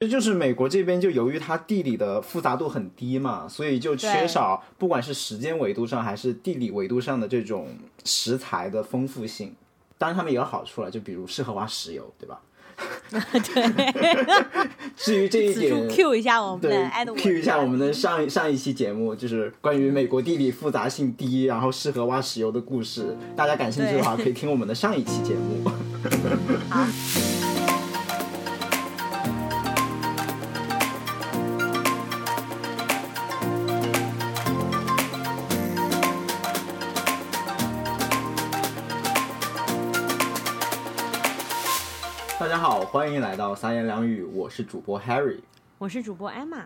[0.00, 7.68] 这就是美国这边就由于它地理的复杂度很低嘛，所以就缺少不管是时间维度上还是地理维度上的这种
[8.02, 9.54] 食材的丰富性。
[9.98, 12.40] 当然他们也有好处了，就比如适合挖石油，对吧？
[13.12, 14.68] 对。
[14.96, 23.14] 至于这一点，Q 一下我们的 Q 一下我们的上上一期节目，就是关于美国地理复杂性低，然后适合挖石油的故事。
[23.36, 25.70] 大家感兴趣的话，可以听我们的上一期节目。
[26.70, 27.49] 好。
[42.92, 45.38] 欢迎来到三言两语，我是主播 Harry，
[45.78, 46.64] 我是主播 Emma。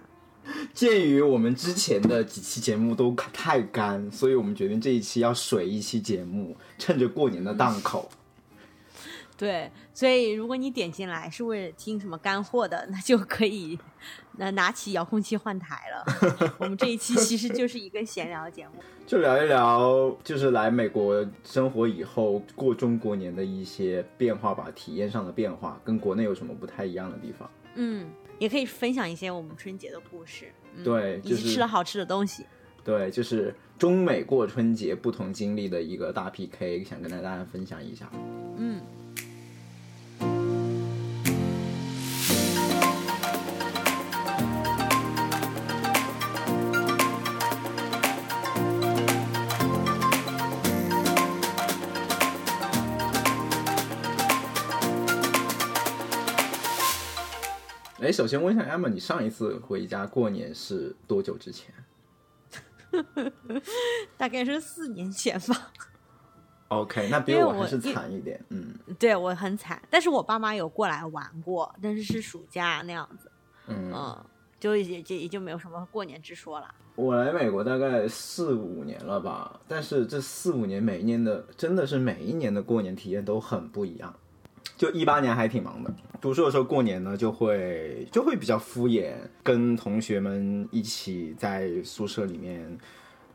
[0.73, 8.10] 鉴于我们之前的几期节目都太干，所以我们决定这一期要水一期节目，趁着过年的档口。
[9.37, 13.77] 对，所以如果你点进来是为了听什么干货的，那就可以
[14.37, 16.55] 那拿起遥控器换台了。
[16.59, 18.74] 我们这一期其实就是一个闲聊节目，
[19.05, 27.51] 就聊一聊，就是来美国生活以后过中国年的一些变化吧，体验上的变化，跟国内有什么不太一样的地方？
[27.74, 30.52] 嗯，也可以分享一些我们春节的故事，
[30.85, 32.46] 对，以及吃了好吃的东西。
[32.85, 33.52] 对，就是
[33.85, 38.10] 中美过春节不同经历的一个大 PK，想跟大家分享一下。
[38.57, 38.80] 嗯。
[58.01, 61.84] 哎，首先问一下 Emma，你上一次回家过年是多久之前？
[64.16, 65.72] 大概是四年前吧。
[66.69, 68.42] OK，那比我还是惨一点。
[68.48, 73.31] 嗯，对我很惨，但是我爸妈有过来玩过，但是是暑假那样子。
[73.66, 74.16] 嗯，
[74.59, 76.75] 就也就也就没有什么过年之说了。
[76.97, 84.15] 我来美国大概四五年了吧，但是这四五年每一年的真的是每一年的过年体验都很不一样。
[84.84, 85.91] 就一八年还挺忙的，
[86.21, 92.78] 读书的时候过年呢就会就会比较敷衍，跟同学们一起在宿舍里面，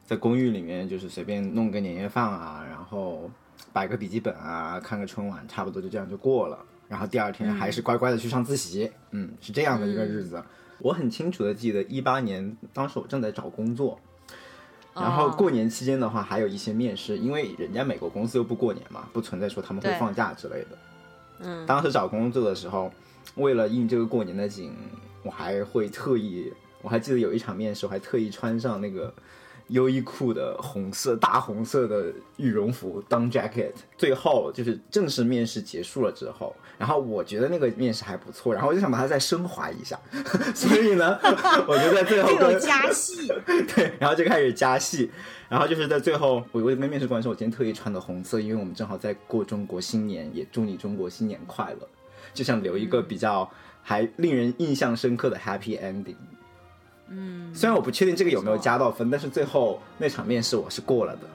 [0.06, 3.32] 在公寓里面就是随便弄个年夜饭啊，然后
[3.74, 6.64] 摆个笔记本啊，看个春晚，差不多就这样就过了。
[6.88, 10.44] 然后第二天还是乖乖的去上自习，嗯，是这样的一个日子。
[10.78, 14.00] 我很清楚的记得一八年当时我正在找工作，
[14.94, 20.78] 然后过年期间的话还有一些面试，因为人家美国公司又不过年嘛，不存在说他们会放假之类的。
[21.40, 22.92] 嗯，当时找工作的时候，
[23.36, 24.74] 为了应这个过年的景，
[25.24, 26.52] 我还会特意，
[26.82, 29.14] 我还记得有一场面试，我还特意穿上那个
[29.68, 33.72] 优衣库的红色大红色的羽绒服当 jacket。
[33.98, 40.00] 最后就是正式面试结束了之后，然后我觉得那个面试还不错，然后我就想把它再升华一下，
[40.56, 41.20] 所以呢，
[41.68, 43.28] 我就在最后有加戏，
[43.76, 45.12] 对，然后就开始加戏。
[45.50, 51.88] 然后就是在最后，我我跟面试官说，我今天特意穿的红色，因为我们正好在过中国新年，也祝你中国新年快乐，
[52.34, 53.50] 就想留一个比较
[53.82, 56.16] 还令人印象深刻的 happy ending。
[57.08, 61.28] 嗯，虽然我不确定这个有没有加到分，但是最后那场面试我是过了的。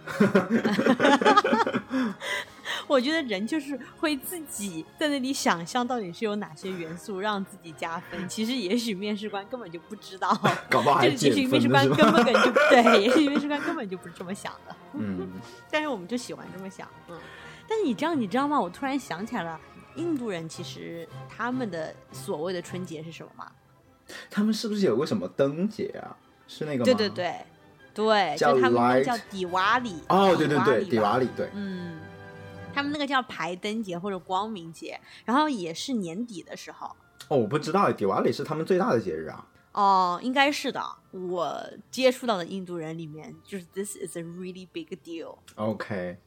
[2.87, 8.29] 我觉得人就是会自己在那里想象到底是有哪些元素让自己加分。
[8.29, 10.29] 其实也许面试官根本就不知道，
[10.69, 14.77] 搞不好还也许面试官根本就对，也许面试官根本就不是这么想的。
[14.95, 15.29] 嗯，
[15.71, 16.89] 但是我们就喜欢这么想。
[17.09, 17.19] 嗯，
[17.69, 18.61] 但是你这样你知道吗？
[18.61, 19.59] 我突然想起来了，
[19.97, 23.51] 印度人其实他们的所谓的春节是什么吗？
[24.31, 26.17] 他们是不是有个什么灯节啊？
[26.47, 26.85] 是那个吗？
[26.85, 27.35] 对对对
[27.95, 29.95] 对，就他们叫迪瓦里。
[30.09, 32.01] 哦，对对对，迪瓦里，对，嗯。
[32.75, 36.89] 他们那个叫排灯节或者光明节，然后也是年底的时候。
[37.29, 39.47] 哦，我不知道，迪瓦里是他们最大的节日啊。
[39.73, 40.81] 哦，应该是的。
[41.11, 41.59] 我
[41.91, 45.37] 接触到的印度人里面，就是 This is a really big deal。
[45.55, 46.19] OK。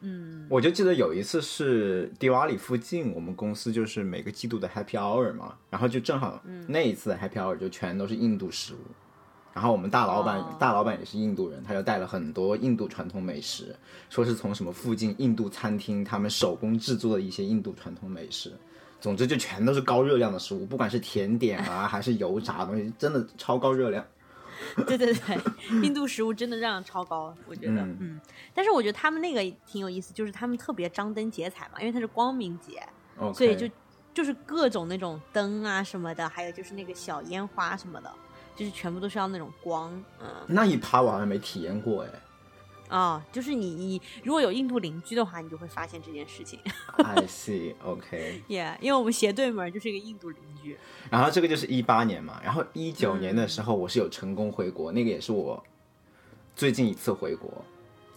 [0.00, 0.46] 嗯。
[0.50, 8.78] 我就记得有一次是迪瓦里附近，我们公司就是每个季度的 Happy Hour 嘛，然后就正好那一次的 Happy Hour 就全都是印度食物。
[9.56, 13.74] 然后我们大老板，大老板也是印度人，他就带了很多印度传统美食，
[14.10, 18.52] 说是从什么附近印度餐厅他们手工制作的一些印度传统美食，
[19.00, 24.04] 总之就全都是高热量的食物，不管是甜点啊还是油炸东西，真的超高热量。
[24.86, 25.38] 对对对，
[25.82, 28.20] 印度食物真的热量超高，我觉得，嗯。
[28.52, 32.82] 但是我觉得他们那个挺有意思，就是他们特别张灯结彩嘛，因为它是光明节，
[33.34, 33.66] 所以就
[34.12, 38.12] 就是各种那种灯啊什么的，还有就是那个小烟花什么的。
[38.56, 42.10] 就是全部都是要那种光，嗯，那一趴我好像没体验过哎，
[42.88, 46.58] 啊，就是你你如果有印度邻居的话，你就会发现这件事情。
[46.98, 48.42] I see, OK.
[48.48, 50.78] Yeah，因为我们斜对门就是一个印度邻居。
[51.10, 55.62] 然后这个就是一八年嘛，然后一九年的时候我是有成功回国，那个也是我
[56.54, 57.52] 最近一次回国。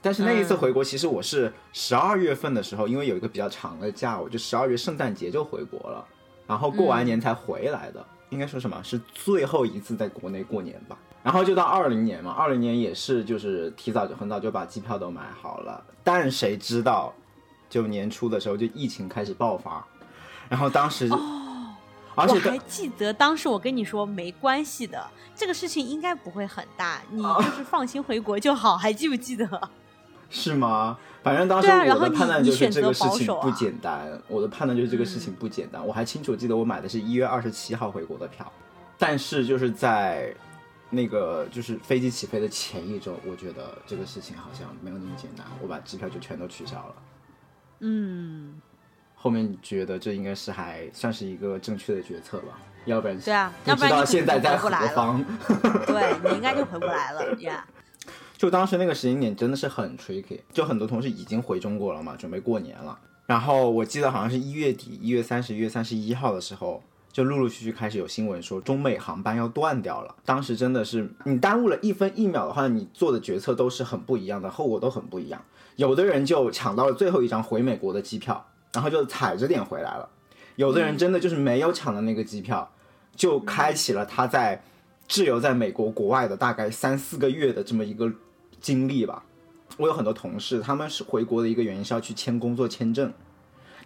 [0.02, 6.08] 但是那一次回国，其实我是十二月份的时候，因为有一个比较长的假，我就十二月圣诞节就回国了，
[6.48, 8.06] 然后过完年才回来的。
[8.30, 10.98] 应该说什么是最后一次在国内过年吧？
[11.22, 17.14] 然后就到二零年嘛，二零年也是就是提早就很早就把机票都买好了，但谁知道，
[17.70, 19.86] 就年初的时候就疫情开始爆发，
[20.48, 21.76] 然后当时哦，
[22.16, 25.06] 而且还记得当时我跟你说没关系的，
[25.36, 29.70] 这个事情应该不会很大，你就是放心回国就好，还记不记得？
[30.30, 30.98] 是吗？
[31.22, 38.52] 反正当时我的判断就是这个事情不简单，我的判断就是这个事情不简单，我还清楚记得我买的是一月二十七号回国的票，
[38.98, 40.34] 但是就是在。
[40.92, 46.96] 那个就是飞机起飞的前一周，我觉得这个事情好像没有那么简单，我把机票就全都取消了。
[47.82, 48.60] 嗯，
[49.14, 55.24] 后面觉得这应该是还算是一个正确的决策吧，要不然对啊，要不知道现在在何方。
[55.86, 57.64] 对你应该就回不来了 呀。
[58.40, 62.98] 就当时那个时间点真的是很 tricky，就很多同事已经回中国了嘛，准备过年了。
[63.26, 66.82] 然后我记得好像是一月底，一月三十一月三十一号的时候。
[67.12, 70.16] 就陆陆续续开始有新闻说中美航班要断掉了。
[70.24, 75.44] 当时真的是你耽误了一分一秒的话，你做的决策都是很不一样的，后果都很不一样。
[75.76, 80.08] 有的人就抢到了最后一张回美国的机票，然后就踩着点回来了；
[80.56, 82.72] 有的人真的就是没有抢到那个机票，
[83.16, 84.62] 就开启了他在
[85.08, 88.10] 滞留在美国国外的大概三四个月的这么一个
[88.62, 89.24] 经历吧。
[89.78, 93.12] 我有很多同事，他们是回国的一个原因是要去签工作签证，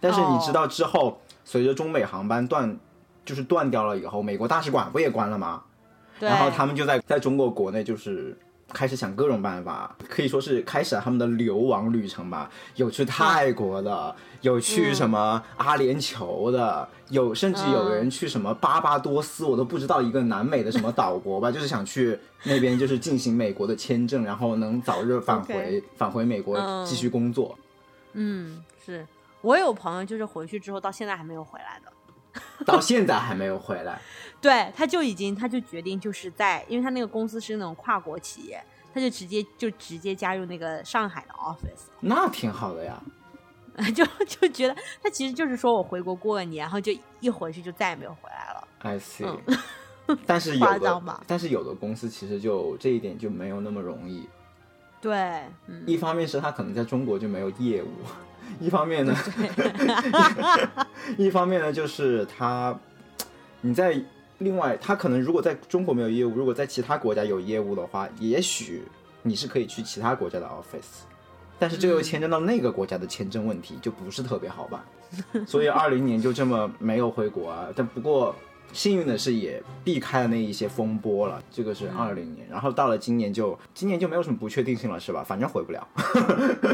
[0.00, 2.78] 但是你知道之后随着中美航班断。
[3.26, 5.62] 就是断掉了以后，美国大使馆不也关了吗？
[6.20, 8.36] 然后他们就在在中国国内就是
[8.72, 12.50] 开始想各种办法，可以说是开始了他们的流亡旅程吧。
[12.76, 27.56] 有去泰国的，有去什么阿联酋的，有甚至有人去什么巴巴多斯，我都不知道一个南美的什么岛国吧， 就是想去那边就是进行美国的签证，然后能早日返回返回美国继续工作。
[28.14, 29.06] 嗯，是
[29.40, 31.92] 我有朋友就是回去之后到现在还没有回来的。
[32.66, 34.00] 到现在还没有回来，
[34.44, 38.62] 对，他就已经，他就决定就是在，因为他那个公司是那种跨国企业，
[38.92, 43.02] 他就直接就直接加入那个上海的 office，那挺好的呀，
[43.96, 48.68] 就 就觉得他其实就是说我回国过个年，然后就一回去就再也没有回来了。
[48.80, 49.26] I see，
[50.26, 54.28] 但是 有的，但是有的公司其实就这一点就没有那么容易，
[55.00, 55.42] 对，
[55.86, 57.88] 一方面是他可能在中国就没有业务。
[58.60, 59.16] 一方面呢，
[61.16, 62.78] 一方面呢，就是他，
[63.62, 63.98] 你在
[64.38, 68.82] 另外，他可能如果在中国没有业务，如果在其他国家有业务的话，也许
[69.22, 71.02] 你是可以去其他国家的 office，
[71.58, 74.84] 但是这又牵扯到那个国家的签证问题，就不是特别好办。
[75.46, 77.68] 所以二零年就这么没有回国啊。
[77.74, 78.34] 但不过。
[78.72, 81.42] 幸运的是，也避开了那一些风波了。
[81.50, 85.22] 这个是二零年，然后到了今年就今年就没有什么不确定性了，是吧？
[85.22, 85.86] 反正回不了，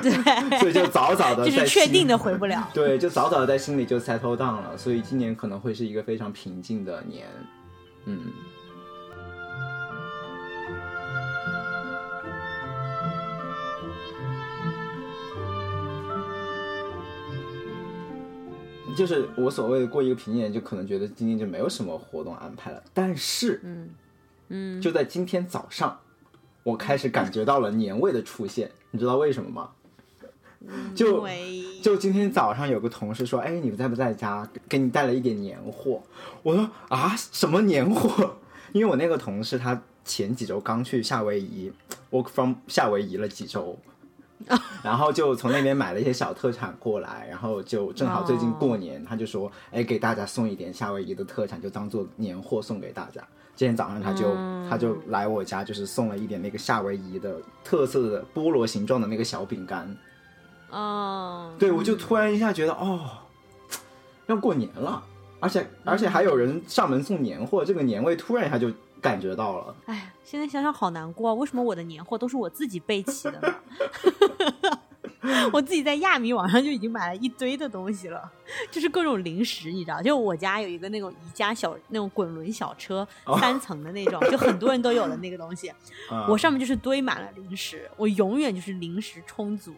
[0.02, 0.10] 对，
[0.60, 2.68] 所以就早早的 就是确定的回不了。
[2.72, 4.76] 对，就早早的在心里就 settle down 了。
[4.76, 7.26] 所以今年可能会是一个非常平静的年，
[8.06, 8.20] 嗯。
[19.00, 22.82] 就是我所谓的过一个平年，就可能觉得今天就没有什么活动安排了。
[22.92, 23.88] 但是，嗯
[24.50, 25.98] 嗯，就在今天早上，
[26.62, 28.70] 我开始感觉到了年味的出现。
[28.90, 29.70] 你知道为什么吗？
[30.94, 31.26] 就
[31.80, 34.46] 就今天早上有个同事说：“哎，你们在不在家？
[34.68, 36.02] 给你带了一点年货。”
[36.44, 38.36] 我说：“啊，什么年货？”
[38.72, 41.72] 因为我那个同事他前几周刚去夏威夷
[42.10, 43.78] ，work from 夏威夷了几周。
[44.82, 53.22] 然后就从那边买了一些小特产过来，然后就正好最近过年，他就说，哎，给大家送一点夏威夷的特产，就当做年货送给大家。
[53.54, 54.34] 今天早上他就
[54.68, 59.96] 他就来我家，就是送了一点那个夏威夷的特色的菠萝形状的那个小饼干。
[60.70, 63.00] 哦，对，我就突然一下觉得，哦，
[64.26, 65.02] 要过年了，
[65.40, 68.70] 而且而且还有人上门送年货，这个年味突然一下就。
[69.00, 73.54] 感觉到了，哎，现在想想好难过，为什么我的年货都是我自己备齐的呢？
[75.52, 78.30] 我自己在亚米网上就已经买了一堆的东西了，
[78.70, 80.00] 就是各种零食，你知道？
[80.00, 83.06] 就我家有一个那种宜家小那种滚轮小车，
[83.38, 85.70] 三层的那种，就很多人都有的那个东西。
[86.26, 89.74] 我上面就是堆满了零食，我永远就是零食充足。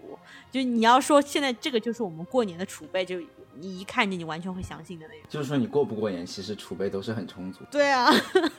[0.50, 3.20] 就你要说现在这个就是我们过年的储备，就
[3.58, 5.22] 你一看见你完全会相信的那种。
[5.28, 7.60] 就是说你过不过年，其实储备都是很充足。
[7.70, 8.10] 对啊，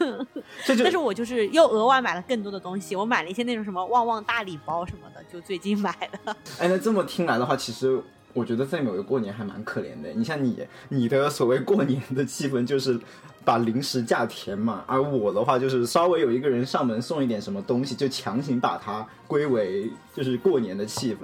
[0.67, 6.35] 但是我就是又额外买了更多的东西，我买了一些那种什么旺旺大礼包什么的，就最近买的。
[6.59, 8.01] 哎，那这么听来的话，其实
[8.33, 10.09] 我觉得在美国过年还蛮可怜的。
[10.15, 12.99] 你像你，你的所谓过年的气氛就是
[13.45, 21.19] 把零食价填满，而我的话就是稍微有一个人上门送一点什么东西，就强行把它归为就是过年的气氛。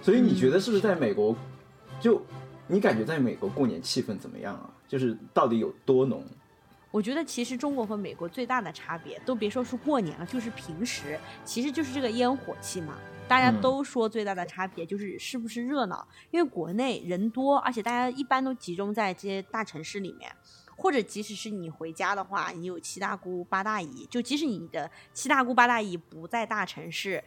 [0.00, 1.36] 所以你觉得是不是在美国，
[2.00, 2.20] 就
[2.66, 4.70] 你感觉在美国过年气氛怎么样啊？
[4.88, 6.24] 就是到底有多浓？
[6.90, 12.98] 我觉得其实中国和美国最大的差别，都别说是过年了，就是平时，其实就是这个烟火气嘛。
[13.26, 20.30] 大家都说最大的差别就是是不是热闹，因为国内人多，而且大家一般都集中在这些大城市里面，
[20.76, 27.24] 或者即使是你回家的话，你有七大姑八大姨，就即使你的七大姑八大姨不在大城市，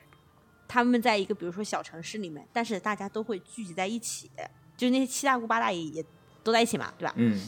[0.67, 4.29] 他们在一个比如说小城市里面，但是大家都会聚集在一起，
[4.77, 6.05] 就那些七大姑八大姨也
[6.43, 7.13] 都在一起嘛，对吧？
[7.17, 7.39] 嗯。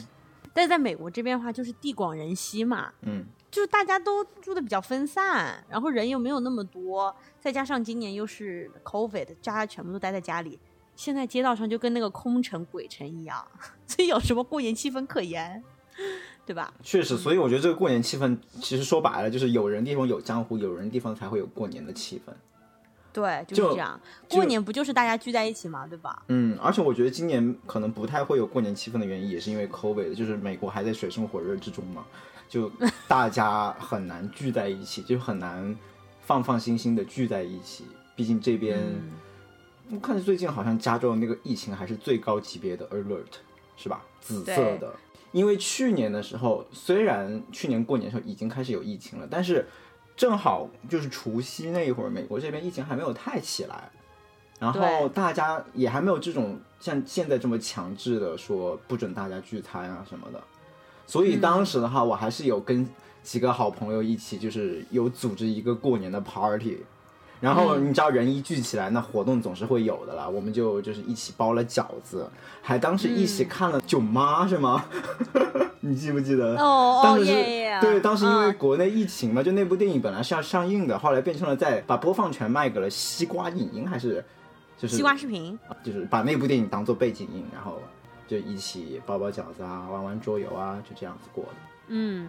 [0.54, 10.58] 但是在美国这边的话，就是地广人稀嘛，嗯，就是大家都住的比较分散，然后人又没有那么多，再加上今年又是 COVID，大家全部都待在家里，
[10.96, 13.46] 现在街道上就跟那个空城鬼城一样，
[13.86, 15.64] 所以有什么过年气氛可言，
[16.44, 16.74] 对吧？
[16.82, 22.32] 确实，所以我觉得这个过年气氛，其实说白了就是有人地方有江湖，有人地方才会有过年的气氛。
[23.18, 24.00] 对，就是这样。
[24.30, 26.22] 过年不就是大家聚在一起嘛，对吧？
[26.28, 32.06] 嗯，而且我觉得今年可能不太会有过年气氛的原因，也是因为 COVID，就是美国还在水深火热之中嘛，
[32.48, 32.72] 就
[33.08, 35.76] 大家很难聚在一起，就很难
[36.22, 37.86] 放放心心的聚在一起。
[38.16, 38.80] 毕竟这边，
[39.90, 43.26] 我看最近好像加州那个疫情还是最高级别的 alert，
[43.76, 44.04] 是吧？
[44.22, 44.94] 紫色的。
[45.32, 49.66] 因为去年的时候，虽然去年过年的时候已经开始有疫情了，但是。
[50.18, 53.90] 正好就是除夕那一会儿，美国这边疫情还没有太起来，
[54.60, 60.44] 然后大家也还没有这种像现在这么强制的说不准大家聚餐啊什么的，
[61.06, 62.86] 所以当时的话，我还是有跟
[63.22, 66.80] 几个好朋友一起，就是有组织一个过年的 party。
[67.40, 70.30] 然后你知道人一聚起来，那活动总是会有的了。
[70.30, 72.28] 我们就就是一起包了饺子，
[72.62, 74.86] 还当时一起看了《囧妈》是吗？
[75.80, 76.56] 你记不记得？
[76.58, 77.78] 哦哦耶！
[77.80, 84.26] 对，当时因为国内疫情嘛，就那部电影本来是要上映的，后来变成了在把播放权卖给了西瓜影音，还是
[84.78, 87.80] 就是西瓜视频，就是把那部电影当做背景音，然后
[88.28, 91.52] 就一起包包饺子啊，玩玩桌游啊，就这样子过的。
[91.90, 92.28] 嗯。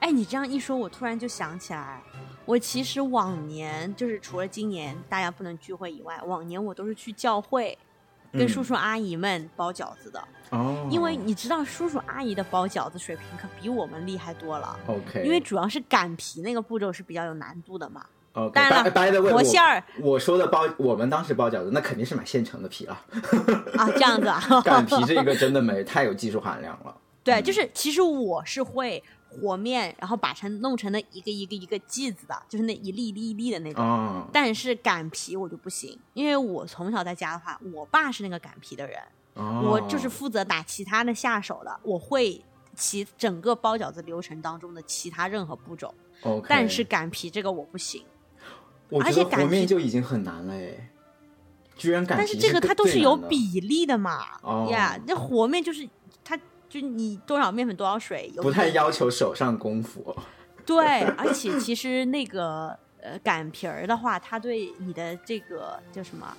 [0.00, 2.02] 哎，你这样一说，我突然就想起来，
[2.46, 7.76] 我其实往年就是除了今年大家不能聚会以外，往年我都是去教会，
[8.32, 10.22] 跟叔叔阿姨们包饺子的。
[10.50, 10.88] 哦。
[10.90, 14.74] 因为你知道，叔叔阿姨的包饺子水平可比我们厉害多了。
[14.86, 15.22] OK。
[15.22, 18.04] 因为主要是擀皮那个步骤是比较有难度的嘛。
[18.32, 18.50] 哦。
[18.54, 19.84] 当然了，活馅儿。
[20.00, 22.94] 我说的包，我们当时包饺子，那肯定是买现成的皮了。
[23.76, 24.40] 啊，这样子啊。
[24.64, 26.96] 擀皮这个真的没太有技术含量了。
[27.22, 29.04] 对，就是其实我是会。
[29.30, 34.28] 和面，然后把成弄成了一个一个一个剂子的，就是那一粒一粒一粒的那种。
[34.32, 38.98] 但是擀皮我就不行，因为我从小在家的话，我爸是那个擀皮的人，
[39.34, 41.78] 我就是负责打其他的下手的。
[41.84, 42.44] 我会
[42.74, 45.94] 其整个包饺子流程当中的其他任何步骤，
[46.48, 48.04] 但是擀皮这个我不行。
[49.00, 50.90] 而且擀面就已经很难了哎，
[51.76, 54.26] 居然擀皮，但是这个它都是有比例的嘛，
[54.68, 55.88] 呀，那和面就是。
[56.70, 60.16] 就你多少面粉多少水，不太要求手上功夫。
[60.64, 62.68] 对，而且其实那个
[63.02, 66.36] 呃擀皮儿的话，它对你的这个叫什么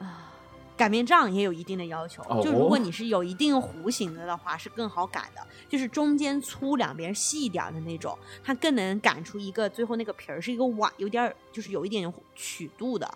[0.00, 0.28] 啊
[0.76, 2.24] 擀面杖也有一定的要求。
[2.42, 5.40] 就如果你是有一定弧形的的话，是更好擀的。
[5.68, 13.08] 就是中间粗，两边细一点的那种，它更能擀出一个最后那个皮儿是一个碗，有点就是有一点曲度的。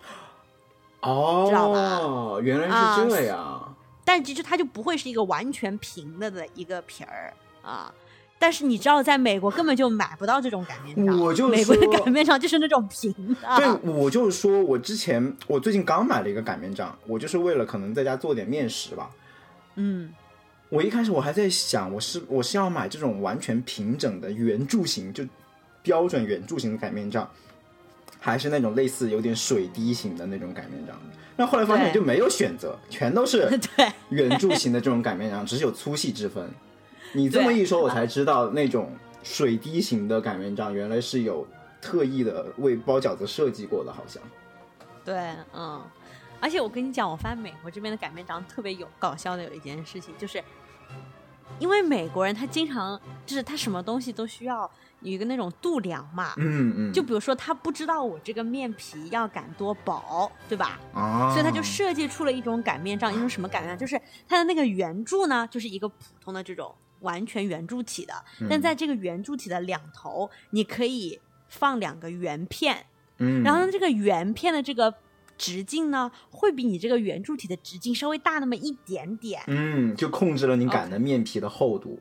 [1.00, 2.40] 哦，知道吧？
[2.40, 3.75] 原来是这样。
[4.06, 7.92] 但其实它就不会是一个完全平的的一个皮儿啊，
[8.38, 13.56] 但是你知道，在美国根本就买不到这种擀面杖，我就美国的擀面杖就是那种平的。
[13.56, 19.10] 对， 我就是说我之前我最近刚买了一个擀面杖，我就是为了可能在家做点面食吧。
[19.74, 20.14] 嗯，
[20.68, 25.24] 我一开始我还在想，我是我是要买这种完全平整的圆柱形，就
[25.82, 27.28] 标准圆柱形的擀面杖，
[28.20, 30.96] 还是那种类似有点水滴型的那种擀面杖。
[31.36, 33.48] 那后来发现就没有选择，全都是
[34.08, 36.48] 圆柱形的这种擀面杖，只是有粗细之分。
[37.12, 38.90] 你这么一说，我才知道那种
[39.22, 41.46] 水滴型的擀面杖原来是有
[41.80, 44.22] 特意的为包饺子设计过的，好像。
[45.04, 45.80] 对，嗯，
[46.40, 50.42] 而且我跟你讲，我发现美国这边的擀面杖特别有搞笑的有一件事情，就是
[51.58, 60.80] 因为美国人他经常就是他什么东西都需要有一个那种度量嘛，嗯嗯，就比如说他不知道我这个面皮要擀多薄，对吧？
[60.94, 63.78] 啊，所以他就设计出了一种擀面杖，一种什么擀面杖？
[63.78, 68.14] 就是它的那个圆柱呢，就是一个普通的这种完全圆柱体的，
[68.48, 72.86] 但在这个圆柱体的两头，你可以放两个圆片，
[73.18, 74.94] 嗯，然后这个圆片的这个。
[75.38, 79.42] 直径呢，会比你这个圆柱体的直径稍微大那么一点点。
[79.48, 82.00] 嗯，就控制了你擀的面皮的厚度。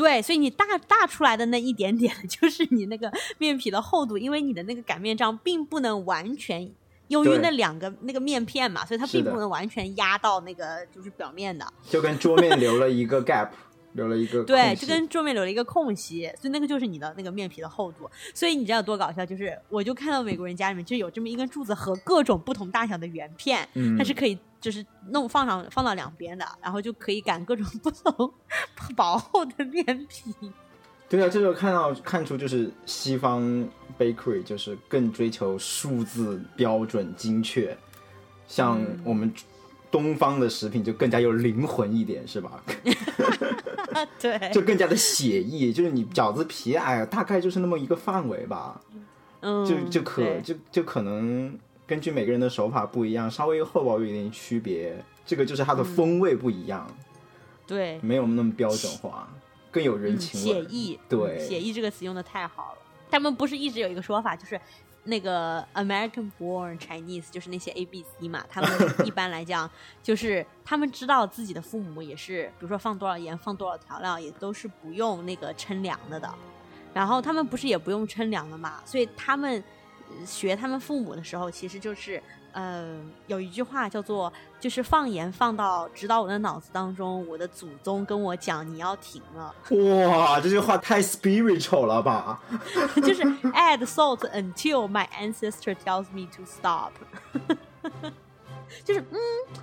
[0.00, 6.70] 对，所以你大大出来的那一点点， 就是你那个面皮的厚度，因为你的那个擀面杖并不能完全，
[7.08, 13.50] 由于那两个那个面片嘛，所以它并不能完全压到那个就是表面的，就跟桌面留了一个 gap。
[13.92, 18.08] 留了一个对，就跟桌面留了一个空隙，所以那个就是你的那个面皮的厚度。
[18.34, 19.26] 所以你知道多搞笑？
[19.26, 23.68] 就是我就看到美国人家里面就有这么一根柱子和各种不同大小的圆片，
[23.98, 28.32] 它是可以就是弄放上放到两边的，然后就可以擀各种不同
[28.96, 30.34] 薄厚的面皮。
[31.08, 33.42] 对啊，这就看到看出就是西方
[33.98, 37.76] bakery 就是更追求数字标准精确，
[38.46, 39.32] 像我们。
[39.92, 42.62] 东方的食品就更加有灵魂一点，是吧？
[44.20, 45.72] 对，就更加的写意。
[45.72, 48.80] 就是你饺子皮，哎呀，大概就是那么一个范围吧。
[49.40, 55.02] 嗯，就就可就就可能根据每个人的手法不一样，稍微厚薄有一点区别。
[55.24, 56.86] 这个就是它的风味不一样。
[57.66, 59.28] 对，没有那么标准化，
[59.70, 60.62] 更有人情味。
[60.62, 62.78] 写意，对，写意这个词用的太好了。
[63.10, 64.60] 他们不是一直有一个说法，就是。
[65.04, 68.70] 那个 American born Chinese 就是那些 A B C 嘛，他们
[69.04, 69.68] 一般来讲
[70.02, 76.32] 就是他们知道自己的父母也是，比如说放多少盐、放多少调料，也都是不用那个称量的的。
[76.92, 79.62] 然后他们不是也不用称量的嘛，所以他们
[80.26, 82.22] 学他们父母的时候，其实就是。
[82.52, 89.54] 嗯，有一句话叫做，就是放盐放到直到我的脑子当中，我的祖宗跟我讲你要停了。
[90.08, 92.40] 哇，这句话太 spiritual 了吧？
[92.96, 96.92] 就是 add salt until my ancestor tells me to stop。
[98.84, 99.18] 就是嗯，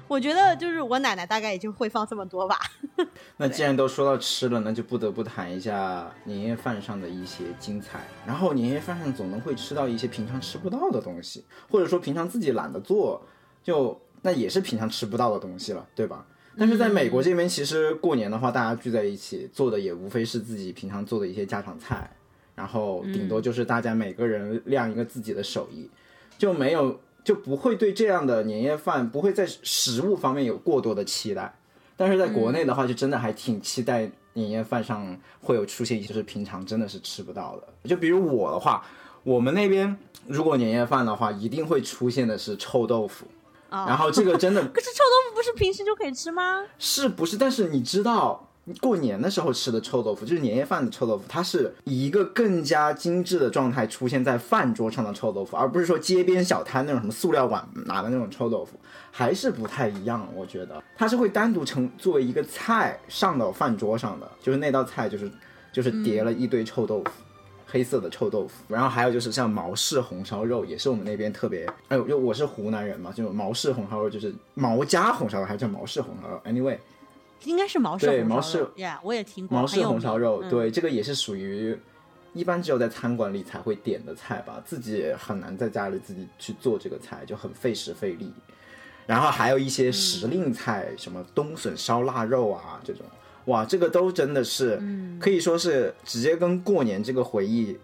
[0.07, 2.57] 我觉得就是我奶奶大概也就会放这么多吧。
[3.37, 8.01] 那既然都说到吃了，那就不得不谈一下年夜饭上的一些精彩。
[8.25, 13.21] 然后年夜饭上总能会吃到一些平常吃不到的东西，或者说平常自己懒得做，
[13.63, 16.25] 就那也是平常吃不到的东西了，对吧？
[16.57, 22.09] 但是在美国这边，其实过年的话，大家聚在一起做的也无非是自己平常做的一些家常菜，
[22.55, 25.89] 然后顶多就是大家每个人亮一个自己的手艺，
[26.37, 26.99] 就没有。
[27.27, 31.53] 就不会对这样的年夜饭不会在食物方面有过多的期待，
[31.97, 37.67] 但是在国内的话，就真的还挺期待年夜饭上会有出现一些是平常真的是吃不到的。
[37.83, 38.81] 就比如我的话，
[39.23, 43.25] 我们那边如果年夜饭的话，一定会出现的是臭豆腐，
[43.69, 46.63] 然后这个真的， 可是臭豆腐不是平时就可以吃吗？
[46.79, 47.35] 是不是？
[47.35, 48.46] 但是你知道。
[48.81, 58.77] 过年的时候吃的臭豆腐，就是年夜饭的臭豆腐，它是以一个更加精致的状态出现在饭桌上的臭豆腐，而不是说街边小摊那种什么塑料碗拿的那种臭豆腐，
[59.09, 60.27] 还是不太一样。
[60.35, 65.31] 我觉得它是会单独成作为一个菜上到饭桌上的，就是那道菜就是
[65.71, 67.11] 就是叠了一堆臭豆腐，
[67.65, 68.63] 黑色的臭豆腐。
[68.67, 76.77] 然后还有就是像毛氏红烧肉，也是我们那边特别，哎呦，就我是湖南人嘛，就毛氏红烧肉就是毛家红烧肉，还是叫毛氏红烧肉，anyway。
[77.43, 80.43] 应该是毛氏对毛氏呀，我也听过毛氏红烧肉。
[80.49, 81.77] 对，这个也是属于
[82.33, 88.31] 一般只有在餐馆里才会点的菜吧，自己很难在家里自己去做这个菜，就很费时费力。
[89.05, 93.05] 然后还有一些时令菜，什么冬笋烧腊肉啊这种，
[93.45, 94.81] 哇，这个都真的是
[95.17, 97.77] 可以说是直接跟过年这个回忆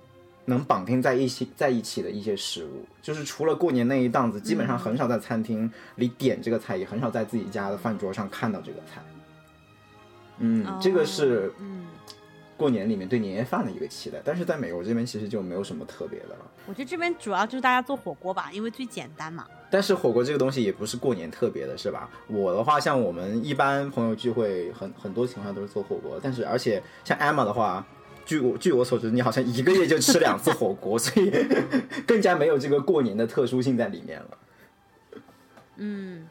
[0.44, 2.86] 能绑定在一起在一起的一些食物。
[3.02, 9.02] 就是除了过年那一档子，基本上很少在餐厅里点这个菜，也很少在自己家的饭桌上看到这个菜。
[10.40, 11.86] 嗯，这个是嗯，
[12.58, 16.52] 过年里面对年夜饭的一个期待，但是在美国这边其实就没有什么特别的了。
[16.66, 19.46] 我觉得这边主要就是大家做火锅吧，因为最简单嘛。
[19.70, 22.10] 但是火锅这个东西也不是过年特别的，是吧？
[22.28, 26.20] 我的话，像我们一般朋友聚会，很很多情况下都是做火锅。
[26.22, 27.86] 但是而且像 Emma 的话，
[28.26, 31.32] 据我据我所知，你好像一个月就吃两次火锅， 所以
[32.06, 34.38] 更加没有这个过年的特殊性在里面了。
[35.78, 36.28] 嗯。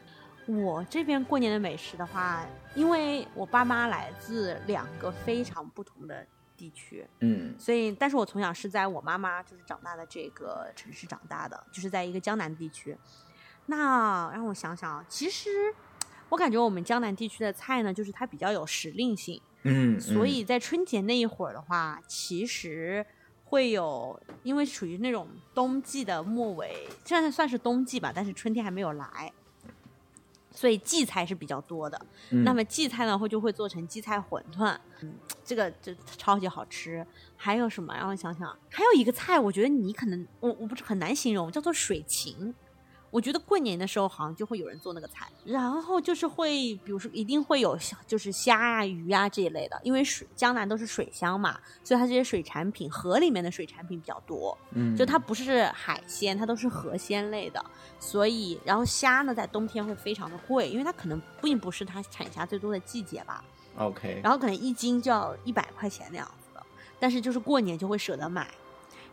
[0.46, 6.26] 我这边过年的美食的话，因为我爸妈来自两个非常不同的
[6.56, 12.96] 地区，嗯，所以，但是我从小是在我妈妈就是长大的这个城市长大的，就是在一个江南地区。
[13.66, 15.48] 那让我想想，其实
[16.28, 23.06] 我感觉我们江南地区的菜呢，就是它比较有时令性，嗯，所以在春节那一会儿的话，其实
[23.44, 29.32] 会有，因为属于那种冬季的末尾，现在算是冬季吧，但是春天还没有来。
[30.54, 32.00] 所以荠菜是比较多的。
[32.30, 37.04] 那么荠菜呢，会就会做成荠菜馄饨，嗯，这个就超级好吃。
[37.36, 37.92] 还有什么？
[37.94, 42.54] 让我想想，还有一个菜，我觉得你可能我我不是很难形容，叫做水芹。
[43.12, 57.62] 我觉得过年的时候好像就会有人做那个菜，然后就是会，比如说一定会有就是虾啊、鱼啊这一类的，因为水江南都是水乡嘛，所以它这些水产品河里面的水产品比较多，嗯，就它不是海鲜，它都是河鲜类的，
[58.00, 63.44] 所以然后虾呢在冬天会非常的贵，因为它可能并不是它产虾最多的季节吧
[63.76, 66.64] ，OK，然后可能一斤就要一百块钱那样子的，
[66.98, 68.48] 但是就是过年就会舍得买，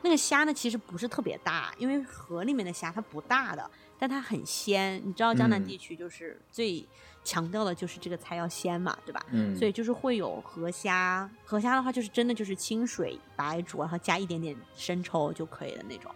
[0.01, 3.69] 那个虾呢其实不是特别大，因为河里面的虾它不大的。
[3.99, 6.87] 但它很鲜，你知道江南地区就是最
[7.21, 9.23] 强调的就是这个菜要鲜嘛，对吧？
[9.31, 16.09] 嗯，所以就是会有河虾，河虾的话就是真的就是清水白煮，然后加一点点生抽就可以的那种。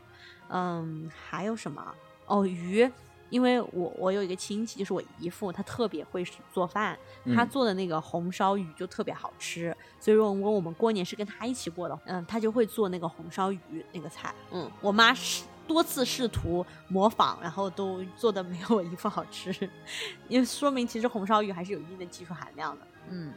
[0.48, 1.94] 嗯，还有什么？
[2.26, 2.90] 哦，鱼，
[3.30, 6.98] 因为我我有一个亲戚，就是我姨父，他特别会做饭，
[7.36, 14.34] 他做的那个红烧鱼就特别好吃，所以如果我们过年是跟他一起过的，嗯，他就会做那个红烧鱼那个菜。
[14.52, 15.44] 嗯，我妈是。
[15.68, 19.54] 多次试图模仿，然后都做的没有我姨父好吃，
[20.28, 22.88] 因为说明其实红烧鱼还是有一定的技术含量的。
[23.10, 23.34] 嗯，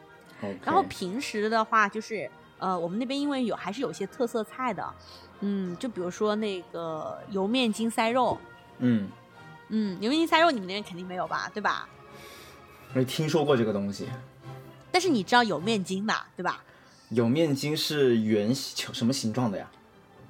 [0.65, 4.95] 然后平时的话，就是呃，我们那边因为有还是有些特色菜的，
[5.41, 8.39] 嗯，就比如说那个油面筋塞肉，
[8.79, 9.09] 嗯
[9.69, 11.89] 嗯，油面筋塞肉你们那边肯定没有吧，对吧？
[12.95, 14.09] 没听说过这个东西，
[14.91, 16.63] 但是你知道油面筋吧，对吧？
[17.11, 19.71] 油面筋是圆球什么形状的呀？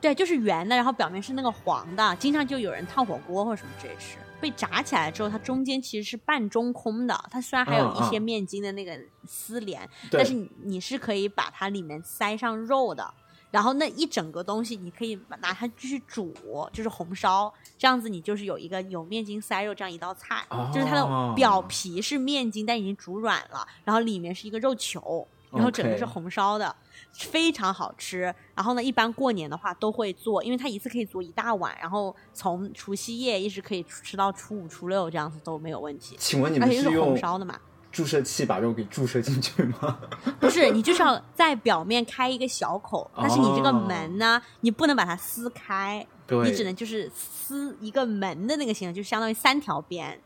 [0.01, 4.17] 对，就是圆的，然后表面是那个黄的，经常就有人烫火锅或者什么之类吃。
[4.39, 8.95] 被炸起来之后，它中间其实是半中空的，它虽然还有一些面筋的那个
[9.27, 13.15] 丝连，但是你是可以把它里面塞上肉的。
[13.51, 16.35] 然后那一整个东西，你可以拿它继续煮，
[16.71, 26.75] 就是红烧，这样子你就是有一个有面筋塞肉这样一道菜，就是它的表皮是面筋，但已经煮软了，然后里面是一个肉球，然后整个是红烧的。
[27.13, 36.15] 非常好吃，然后呢，一般过年的话都会做，因为它一次可以做一大碗，然后从除夕夜一直可以吃到初五、初六这样子都没有问题。
[36.19, 37.59] 请问你们是红烧的嘛？
[37.91, 39.99] 注射器把肉给注射进去吗？
[40.39, 50.21] 不是，你就是要在表面开一个小口，但是你这个门呢，你不能把它撕开，你只能就是撕一个门的那个形状，就相当于三条边。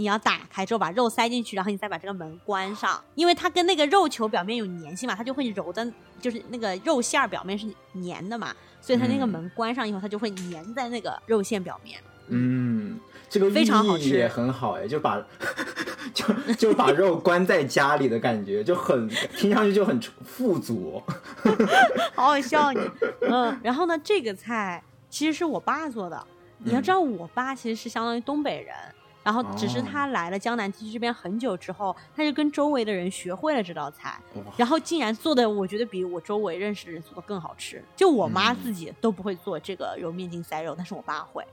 [0.00, 5.86] 你要打开之后把肉塞进去，然后你再把这个门关上，因为它跟那个肉球表面有粘性嘛，它就会揉的，
[6.22, 7.66] 就是那个肉馅儿表面是
[8.02, 12.00] 粘的嘛，所以它那个门关上以后，它就会粘在那个肉馅表面。
[12.28, 15.22] 嗯，这个非常好吃，也很好哎，就把
[16.14, 21.02] 就就把肉关在家里的感觉就很听上去就很富足，
[22.16, 22.80] 好好笑你。
[23.20, 26.26] 嗯，然后呢，这个菜其实是我爸做的，
[26.58, 28.74] 你要知道，我爸其实是相当于东北人。
[29.22, 34.18] 然后只是他来了江南地区这边很久之后，他就跟周围的人学会了这道菜，
[34.56, 37.84] 然后竟然做的我觉得比我周围认识的人做的更好吃。
[37.94, 41.46] 就我妈自己都不会做这个揉面筋塞肉，但是我爸会，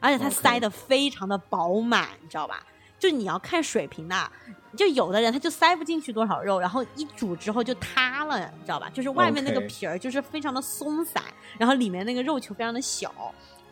[0.00, 2.62] 而且他塞的非常的饱满，你知道吧？
[2.98, 4.32] 就你要看水平的，
[4.76, 8.90] 就有的人他就塞不进去多少肉，然后一煮之后就塌了，你知道吧？
[8.94, 11.22] 就是外面那个皮儿就是非常的松散，
[11.58, 13.12] 然后里面那个肉球非常的小。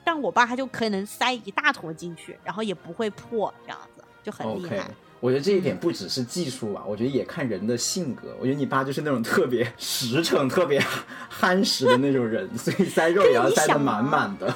[0.05, 4.91] 但我爸他就可能塞一大坨进去，然后也不会破，这样子就很厉害。
[5.23, 8.35] 我觉得这一点不只是技术吧，我觉得也看人的性格。
[8.41, 10.83] 我觉得你爸就是那种特别 实诚、特别
[11.29, 14.53] 憨实的那种人，所以塞肉也要塞得满满的。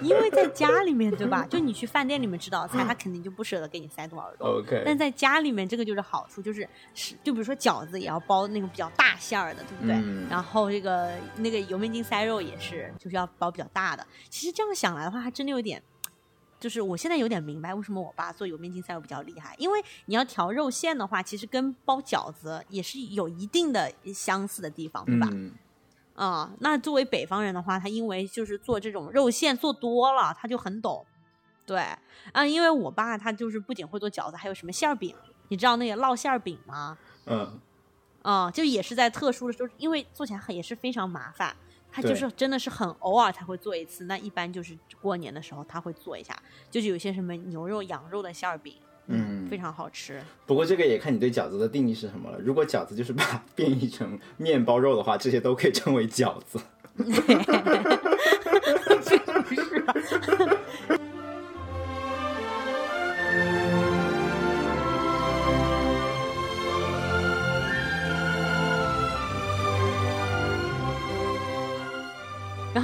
[0.00, 1.46] 因为在 家里面，对吧？
[1.50, 4.60] 就你去饭店里面吃道菜，他肯定就不舍得给你塞多少肉。
[4.60, 4.82] OK。
[4.86, 9.96] 但在家里面，这个就是好处，就是是就比如说饺子也要包那种比较大馅儿的，对不对？
[9.96, 14.06] 嗯然后这个那个油面筋塞肉也是，就是要包比较大的。
[14.30, 15.82] 其实这样想来的话，还真的有点。
[16.58, 25.28] 就是我现在有点明白为什么我爸做油面筋塞肉比较厉害，因为你要调肉馅的话，其实跟包饺子也是有一定的相似的地方，对吧？
[26.14, 31.04] 啊，那作为北方人的话，他因为就是做这种肉馅做多了，他就很懂。
[31.66, 31.78] 对，
[32.32, 35.14] 啊，因为我爸他就是不仅会做饺子，还有什么馅饼，
[35.48, 36.96] 你知道那个烙馅饼吗？
[37.26, 37.60] 嗯，
[38.22, 41.54] 啊，就也是在特殊的时候，因为做起来很也是非常麻烦。
[41.96, 46.36] 他就是真的是很偶尔才会做一次，那一般就是过年的时候他会做一下，
[46.70, 48.74] 就是有些什么牛肉、羊肉的馅儿饼，
[49.06, 50.20] 嗯，非常好吃。
[50.44, 52.38] 不过这个也看你对饺子的定义是什么了。
[52.38, 56.60] 如果饺子就是把变异成面包肉的话，这些都可以称为饺子。
[59.02, 59.18] 是。
[59.86, 60.65] 然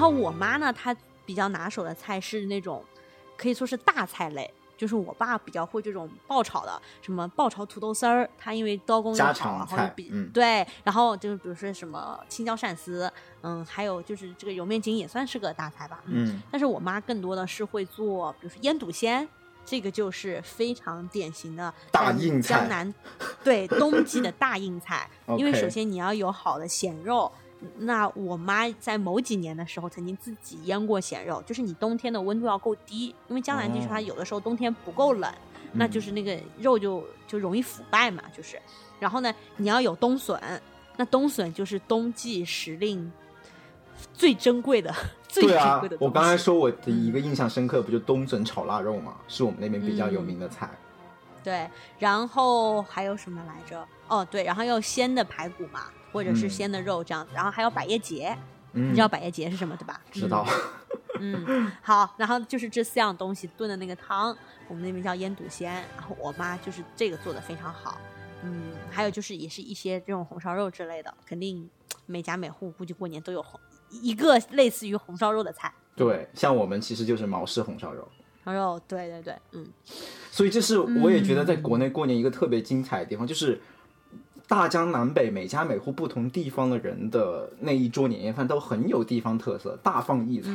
[0.02, 2.84] 后我妈呢，她比较拿手的菜是那种，
[3.36, 13.10] 可以说是大菜类，就是我爸比较会这种爆炒的，什么爆炒土豆丝儿，他因为刀工又好，然后比对，然后就是比如说什么青椒鳝丝，
[13.42, 19.28] 嗯，还有就是这个油面筋也算是个大菜吧，嗯，但是我妈更多的是会做，比如说腌笃鲜。
[19.64, 22.94] 这个就是非常典型的大硬菜，江南
[23.44, 25.08] 对冬季的大硬菜。
[25.38, 27.30] 因为首先你要有好的咸肉，
[27.78, 35.32] 那我妈在某几年的时候曾经自己腌过咸肉，就是你冬天的温度要够低，因为江南地区它有的时候冬天不够冷，
[35.72, 38.60] 那就是那个肉就就容易腐败嘛，就是。
[38.98, 40.40] 然后呢，你要有冬笋，
[40.96, 43.10] 那冬笋就是冬季时令。
[44.12, 44.92] 最珍贵的，
[45.28, 45.96] 最珍贵的。
[46.00, 50.68] 我刚才说我的一个印象深刻，不就冬笋炒腊肉嘛，是我们那边比较有名的菜。
[51.44, 51.68] 对，
[52.00, 53.86] 然后还有什么来着？
[54.08, 57.32] 哦，对，然后要鲜的排骨嘛，或者是鲜的肉这样子。
[57.34, 58.36] 然后还有百叶结，
[58.72, 60.00] 你知道百叶结是什么对吧？
[60.10, 60.46] 知道。
[61.20, 64.36] 嗯，好，然后就是这四样东西炖的那个汤，
[64.68, 65.72] 我们那边叫腌笃鲜。
[65.96, 68.00] 然后我妈就是这个做的非常好。
[68.42, 71.68] 嗯，还有就是也是一些这种红烧肉之类的，肯定
[72.06, 73.60] 每家每户估计过年都有红。
[73.90, 78.08] 一个类似于红烧肉的菜，对，像我们其实就是毛氏红烧肉。
[78.42, 79.66] 红烧肉，对对对，嗯。
[80.30, 83.60] 所以这是我也觉得在国内过年一个特别精彩的地方，就是
[84.52, 90.52] 大江南北每家每户不同地方的人的那一桌年夜饭都很有地方特色，大放异彩。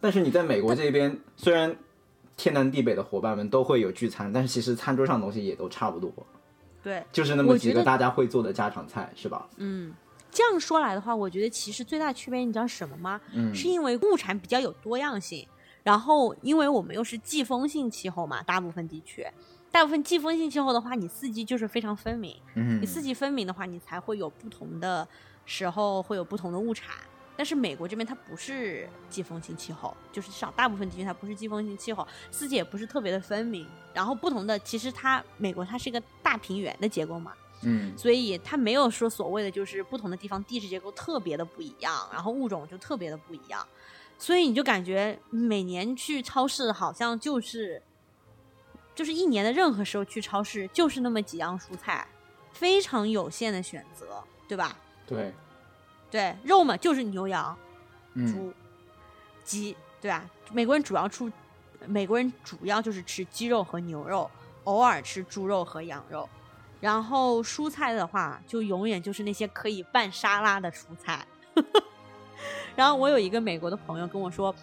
[0.00, 1.76] 但是你在美国这边，虽然
[2.36, 6.12] 天南地北的伙伴们都会有聚餐，但是其实餐桌上的东西也都差不多。
[6.82, 9.46] 对，就是那么几个大家会做的家常菜，是吧？
[9.58, 9.94] 嗯。
[10.32, 13.20] 这样说来的话，我觉得其实最大区别你知道什么吗？
[13.32, 15.46] 嗯，是因为物产比较有多样性，
[15.84, 19.24] 然后因为我们又是季风性气候嘛，大部分地区，
[19.76, 22.34] 大部分季风性气候的话，你四季就是非常分明。
[22.54, 25.06] 嗯，你四季分明的话，你才会有不同的
[25.44, 26.94] 时候会有不同的物产。
[27.36, 33.68] 但是美国这边它不是季风性气候，就是少大部分地区它不是季风性气候，四季也不是特别的分明。
[33.92, 37.34] 然后不同的，其实它美国它是一个大平原的结构嘛。
[37.60, 43.66] 嗯，所以它没有说所谓的就是不同的地方地质结构特别的不一样，然后物种就特别的不一样，
[44.16, 47.82] 所以你就感觉每年去超市好像就是，
[48.96, 52.04] 就是一年的任何时候去超市就是那么几样蔬菜，
[52.52, 54.76] 非常有限的选择，对吧？
[55.06, 55.32] 对，
[56.10, 57.56] 对，肉嘛就是牛羊、
[58.14, 58.52] 猪、
[59.44, 60.28] 鸡，对吧？
[60.50, 61.30] 美国人主要出，
[61.86, 64.28] 美国人主要就是吃鸡肉和牛肉，
[64.64, 66.28] 偶尔吃猪肉和羊肉。
[66.80, 71.26] 然后蔬菜的话，就永远就是那些可以拌沙拉的蔬菜。
[72.76, 74.54] 然后我有一个美国的朋友跟我说，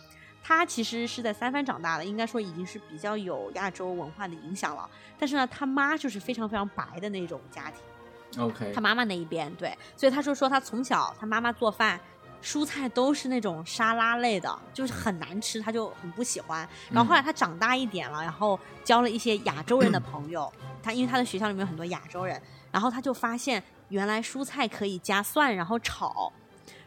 [0.44, 4.88] 他其实是在三藩长大的，应该说已经是比较有亚洲文化的影响了。
[5.18, 8.44] 但是呢，他妈就是非常非常白的那种家庭。
[8.44, 12.00] OK，他妈妈那一边对，所以他就说他从小他妈妈做饭。
[12.46, 16.68] 蔬菜都是那种沙拉类的，就是很难吃，他就很不喜欢。
[16.92, 20.52] 然后后来他长大一点了，然后交了一些亚洲人的朋友，
[20.82, 22.38] 他因为他的学校里面有很多亚洲人，
[22.70, 26.34] 然后他就发现原来蔬菜可以加蒜然后炒，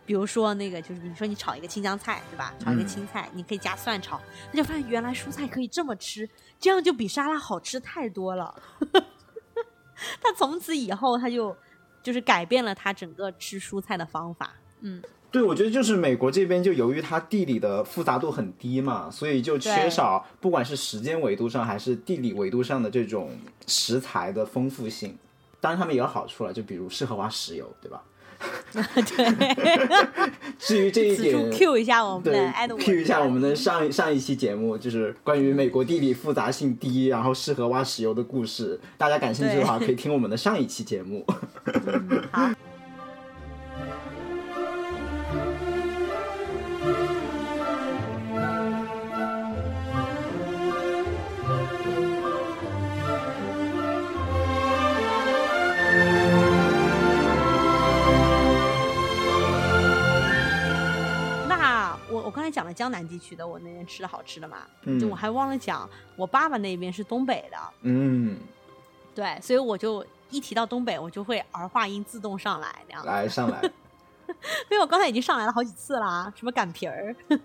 [0.07, 2.55] 比如说那个就是比如说你炒一个青江菜对吧？
[2.59, 6.29] 炒一个青菜你可以加蒜炒，他就发现原来蔬菜可以这么吃，
[6.61, 8.55] 这样就比沙拉好吃太多了。
[10.23, 11.57] 他从此以后他就
[12.03, 15.03] 就是改变了他整个吃蔬菜的方法，嗯。
[15.29, 25.19] 对，我觉得就是美国这边，就由于它地理的复杂度很低嘛，所以就缺少不管是时间维度上还是地理维度上的这种食材的丰富性。
[25.61, 28.03] 当然，他们也有好处了，就比如适合挖石油，对吧？
[28.73, 30.37] 对。
[30.59, 38.79] 至于这一点，Q 一下我们的 Q 一下我们的上上一期节目，就是关于美国地理复杂性低，然后适合挖石油的故事。
[38.97, 41.25] 大家感兴趣的话，可以听我们的上一期节目。
[42.33, 42.51] 好。
[62.53, 64.59] 讲了江南地区的，我那边吃的好吃的嘛，
[65.01, 68.39] 就我还忘了讲，我爸爸那边是东北的，嗯，
[69.15, 73.05] 对，所以我就一提到东北，我就会儿化音自动上来那样。
[73.07, 73.61] 来上来，
[74.71, 77.15] 因为我刚才已经上来了好几次啦，什么擀皮儿。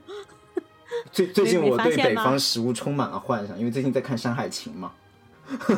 [1.12, 4.92] 最最近我对北方食物充满了幻想，因为最近在看《山海情》嘛。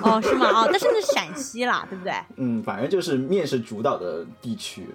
[0.02, 0.48] 哦，是吗？
[0.48, 2.14] 哦， 但是那是陕西啦，对不对？
[2.38, 4.88] 嗯，反正就是面是主导的地区。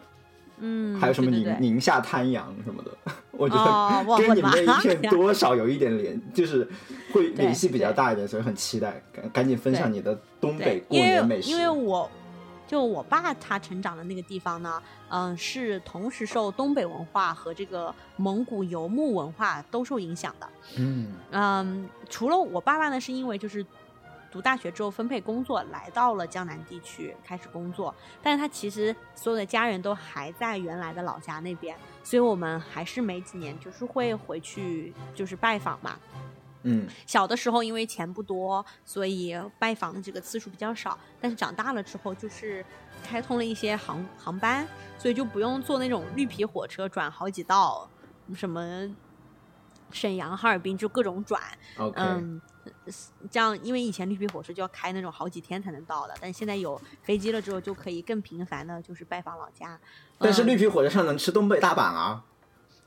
[0.61, 2.91] 嗯，还有什么宁宁夏滩羊什么的，
[3.31, 6.69] 我觉得跟你们那一片多少有一点联，就是
[7.13, 11.51] 会联系比较大一点，所以很期待，赶赶紧分享你的东北过年美食。
[11.51, 12.11] 因为我
[12.67, 20.49] 就我爸他成长的那个地方呢，嗯，是同时受东北文化和这个蒙古游牧文化都受影响的。
[20.77, 23.65] 嗯嗯，除了我爸爸呢，是因为就是
[24.31, 27.95] 读大学之后分配工作，来到了江南地区开始工作。
[28.23, 35.99] 但是他其实所有的家人都还在原来的老家那边，所以我们还是每几年就是会回去就是拜访嘛。
[36.65, 40.99] 嗯，小的时候因为钱不多，所以拜访的这个次数比较少。
[41.21, 42.67] 但是长大了之后，就是
[43.03, 44.67] 开通了一些航航班，
[44.99, 47.89] 所以就不用坐那种绿皮火车转好几道，
[48.35, 48.91] 什么
[49.93, 51.41] 沈阳、哈尔滨就各种转。
[51.95, 52.43] 嗯，
[53.31, 59.79] 这样因为以前绿皮火车就要开那种好几天才能到的，但现在有飞机了之后，就可以更频繁的，就是拜访老家。
[60.19, 62.25] 但是绿皮火车上能吃东北大板啊。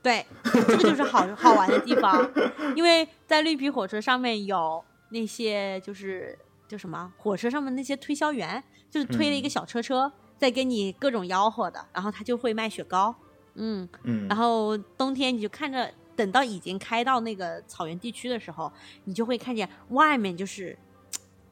[0.02, 2.28] 对，这个就是好好玩的地方，
[2.74, 13.14] 因为在绿皮火车上面有那些就是叫什么，火车上面那些推销员，就是推了一个小车车，在跟你各种吆喝的，然后他就会卖雪糕，
[13.54, 18.72] 嗯嗯，然后冬天你就看着，等到已经开到那个草原地区的时候，
[19.04, 20.76] 你就会看见外面就是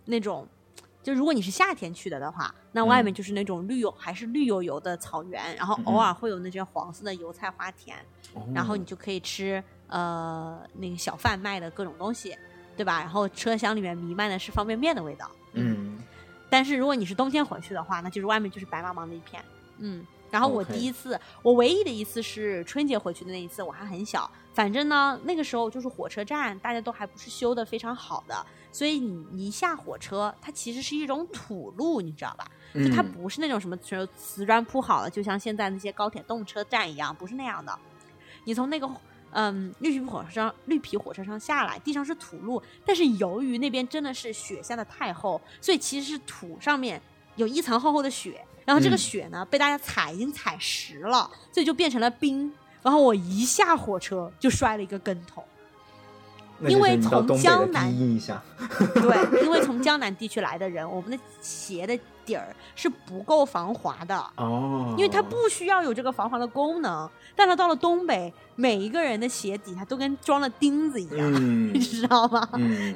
[0.05, 0.46] 那种。
[1.03, 7.96] 就如果你是夏天去的的话，那外面就是那种绿油还是绿油油的草原，然后偶尔会有那些黄色的油菜花田，
[8.55, 12.37] 然后你就可以吃呃那个小贩卖的各种东西，
[12.77, 13.01] 对吧？
[13.01, 15.31] 然后车厢里面弥漫的是方便面的味道。
[15.55, 15.99] 嗯，
[16.51, 19.42] 但是如果你是冬天回去的话，那就是外面就是白茫茫的一片。
[19.79, 20.07] 嗯。
[20.30, 24.30] 然后我第一次，我唯一的一次是春节回去的那一次，我还很小。
[24.52, 32.44] 反正呢，那个时候就是火车站，大家都还不是修的非常好的，所以你你一下火车，它其实是一种土路，你知道吧？
[32.74, 33.76] 就它不是那种什么
[34.16, 37.76] 瓷砖铺好了，就像现在那些高铁动车站一样，不是那样的。
[38.44, 38.90] 你从那个
[39.30, 47.00] 嗯绿皮火车上绿皮火车上下来，地上是土路，但是由于那边真的是雪下的太厚，所以其实是土上面
[47.36, 48.44] 有一层厚厚的雪。
[48.70, 52.52] 然后这个雪呢，被大家踩已经踩实了，所以就变成了冰。
[52.83, 55.42] 然后我一下火车就摔了一个跟头，
[56.68, 57.92] 因为从江南，
[58.94, 67.11] 对， 因为从江南地区来的人，我们的鞋的底儿是不够防滑的哦，因为它不需要有这个防滑的功能。
[67.35, 71.33] 但它到了东北，每一个人的鞋底下都跟装了钉子一样，
[71.74, 72.48] 你知道吗？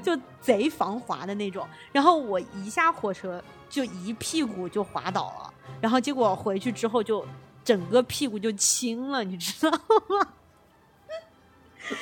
[0.05, 1.67] 就贼防滑的那种。
[1.93, 3.43] 然后我一下火车
[3.75, 5.53] 就一屁股就滑倒了。
[5.81, 7.27] 然后结果回去之后就
[7.65, 10.29] 整个屁股就青了，你知道吗？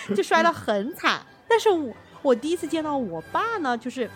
[0.15, 1.25] 就摔得很惨。
[1.49, 4.11] 但是我我第一次见到我爸呢，就是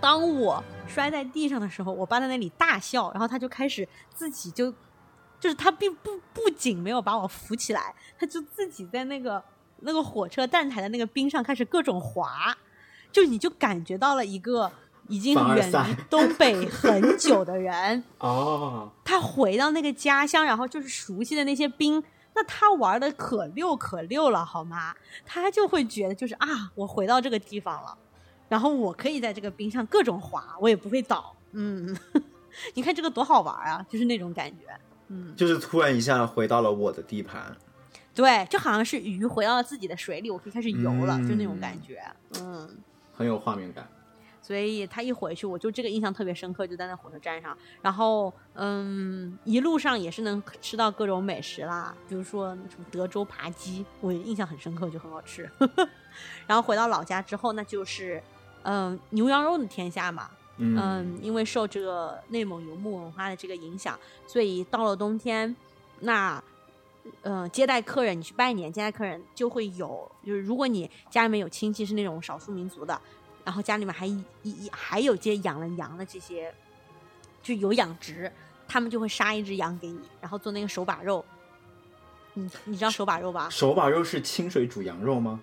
[0.00, 4.72] 当我摔在地上的时候，我爸在那里大笑，然后他就开始自己就
[5.38, 9.44] 就是他并不不仅没有把我扶起来，他就自己在那个
[9.80, 12.56] 那个火车站台的那个冰上开始各种滑，
[13.12, 14.72] 就你就感觉到了一个。
[15.10, 22.02] 已经远离东北很久的人 哦，他回到那个家乡，然后就是熟悉的那些冰，
[22.34, 24.94] 那他玩的可溜可溜了，好吗？
[25.26, 27.98] 他就会觉得就是啊，我回到这个地方了，
[28.48, 31.34] 然后我可以在这个冰上各种滑，我也不会倒。
[31.52, 31.96] 嗯，
[32.74, 34.66] 你看这个多好玩啊，就是那种感觉。
[35.08, 37.56] 嗯，就是突然一下回到了我的地盘，
[38.14, 42.00] 对，就好像是鱼回到了自己的水里，我可以开始游了，就那种感觉。
[42.38, 42.78] 嗯，
[43.12, 43.88] 很有画面感。
[44.50, 47.56] 所以他一回去，我就这个印象特别深刻，就在那火车站上。
[47.80, 55.48] 然后，嗯，一路上也是能吃到各种美食啦，比如说什么德州扒鸡，我印象很深刻，就很好吃。
[56.48, 58.20] 然后回到老家之后，那就是
[58.64, 60.28] 嗯牛羊肉的天下嘛。
[60.56, 65.54] 嗯，因为受这个内蒙游牧文化的这个影响，所以到了冬天，
[66.00, 66.42] 那
[67.22, 73.00] 嗯接待客人，你去拜年接待客人就会有，就是如果你家里面有亲戚是那种少数民族的。
[73.50, 76.54] 然后家里面还一一还有些养了羊的这些，
[77.42, 78.32] 就有养殖，
[78.68, 81.24] 他们就会杀一只羊给你，然后做那个手把肉。
[82.34, 83.48] 你你知道手把肉吧？
[83.50, 85.40] 手把肉是清水煮羊肉吗？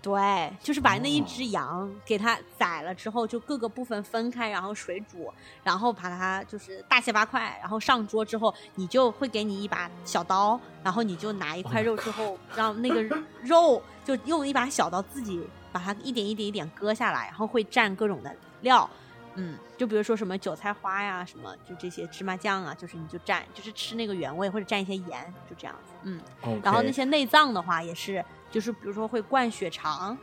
[0.00, 5.28] 对，就是把那一只羊给它宰了之后，就各个部分分开，然后水煮，
[5.64, 13.02] 然后把它就是大卸八块，然后上桌之后，你就会给你一把小刀，然后你就拿一块肉之后，让那个
[13.42, 15.44] 肉就用一把小刀自己。
[15.72, 18.88] 把它一点一点一点割下来，然后会蘸各种的料，
[19.34, 26.20] 嗯，就比如说什么韭菜花呀，什么就这些芝麻酱啊，就是你就蘸，就是吃那个原味，或者蘸一些盐，就这样子，嗯。
[26.62, 30.16] 然后那些内脏的话，也是，就是比如说会灌血肠，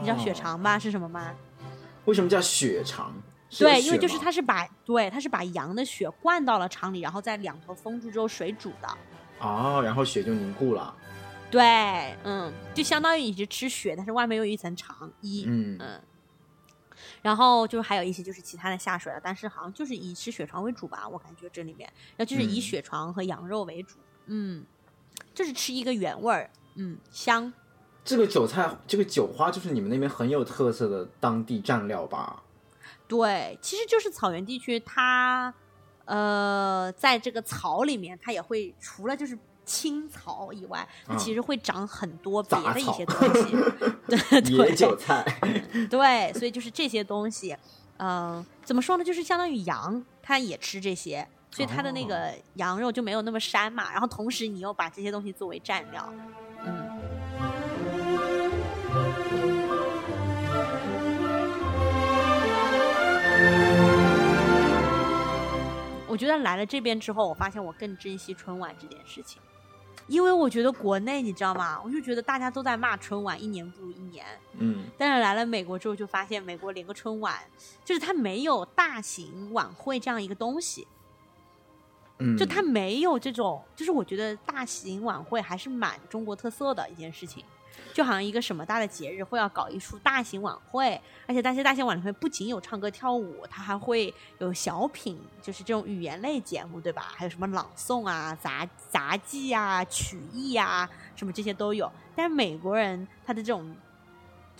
[0.00, 0.78] 你知道血肠吧？
[0.78, 1.34] 是什么吗？
[2.06, 3.12] 为什么叫血肠？
[3.58, 8.88] 对，因为就是它是把对，它是把羊的血灌到了肠里，然后在两头封住之后水煮的。
[9.40, 10.94] 哦，然后血就凝固了。
[11.52, 11.62] 对，
[12.24, 15.76] 嗯，就相当于你是吃血，但是外面又有一层肠衣，嗯。
[15.78, 16.00] 嗯，
[17.20, 24.64] 然后就是还有一些就是其他的下水了，但是好像就是以吃血肠为主吧，我感觉这里面，那就是以血肠和羊肉为主，嗯，
[25.34, 27.52] 就是吃一个原味儿，嗯，香。
[28.02, 32.42] 这个韭菜，这个韭花就是你们那边很有特色的当地蘸料吧？
[33.06, 35.52] 对，其实就是草原地区，它
[36.06, 43.56] 呃，在这个草里面，它也会除了就是青草以外，它其实会长很多别的一些东西，
[44.08, 45.24] 对，野韭菜，
[45.88, 47.56] 对，所以就是这些东西，
[47.98, 49.04] 嗯，怎么说呢？
[49.04, 53.90] 就是相当于羊，它也吃这些，所以它的那个羊肉就没有那么膻嘛。
[53.92, 56.12] 然后同时你又把这些东西作为蘸料，
[56.64, 56.90] 嗯。
[66.08, 69.40] 我觉得来了这边之后，我发现我更珍惜春晚这件事情，
[70.06, 71.80] 因为我觉得国内你知道吗？
[71.84, 74.24] 我就觉得大家都在骂春晚，一年不如一年。
[74.58, 74.84] 嗯。
[74.98, 77.38] 但是来了美国之后，就发现美国连个春晚，
[77.84, 80.86] 就是它没有大型晚会这样一个东西。
[82.18, 82.36] 嗯。
[82.36, 87.44] 就它没有这种，就是我觉得大型晚会还是蛮中国特色的一件事情。
[87.92, 97.12] 就好像一个什么大的节日会要搞一出大型晚会，而且那些大型晚会不仅有唱歌跳舞，它还会有小品，就是这种语言类节目，对吧？
[97.14, 101.90] 还有什么朗诵啊、杂杂技啊、曲艺啊，什么这些都有。
[102.14, 103.74] 但是美国人他的这种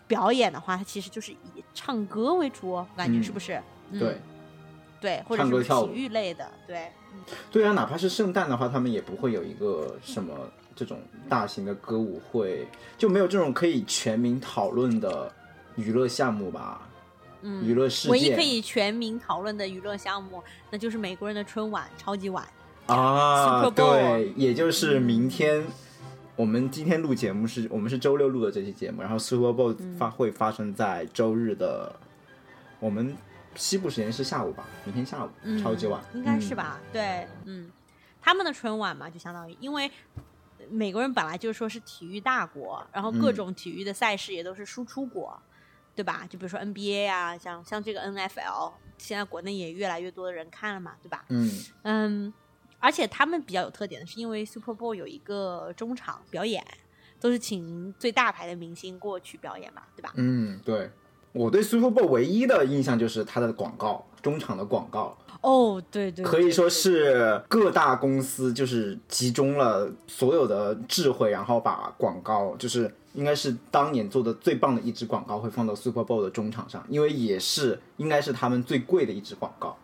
[0.07, 3.63] 表演的话，他其实就是以唱歌为主，我感觉是不是？
[3.99, 4.21] 对，
[5.01, 6.91] 对，或者是体育类的，对。
[7.51, 10.35] 对啊，哪怕是圣诞的话，他们也不会有一个什么。
[10.75, 12.67] 这种大型的歌舞会
[12.97, 15.33] 就没有这种可以全民讨论的
[15.77, 16.89] 娱乐项目吧？
[17.43, 22.47] 嗯，娱乐事件唯一可以全民讨论的娱乐项目，那就是美国人的春晚、超级碗
[22.87, 23.69] 啊。
[23.71, 25.65] 对，也就是明天
[26.37, 31.93] 我们今天录节目是我们是周六录的这期节目，然后 Super Bowl 发会发生在周日的
[32.79, 33.17] 我们
[33.57, 34.65] 西部时间是下午吧？
[34.85, 35.29] 明天下午
[35.61, 36.79] 超级晚应该是吧？
[36.93, 37.69] 对，嗯，
[38.21, 39.91] 他们的春晚嘛，就相当于因为。
[40.71, 45.41] 美国人本来就说是体育大国，然后各种体育的赛事也都是输出国，
[45.95, 46.27] 对吧？
[46.29, 51.25] 就比如说 NBA 啊，像像这个 NFL，现在国内也越来越多的人看了嘛，对吧？
[51.29, 51.51] 嗯
[51.83, 52.35] 嗯，
[52.79, 56.65] 而且他们比较有特点的是，因为 Super Bowl 有一个中场表演，
[57.21, 60.13] 都是请最大牌的明星过去表演嘛，对吧？
[60.17, 60.91] 嗯，对。
[61.35, 65.17] 我对 Super Bowl 唯一的印象就是它的广告，中场的广告。
[65.43, 79.77] 哦，对对，可以说是各大公司就是集中了所有的智慧，然后把广告就是应该是当年做的最棒的一支广告会放到 Super Bowl 的中场上，因为也是应该是他们最贵的一支广告。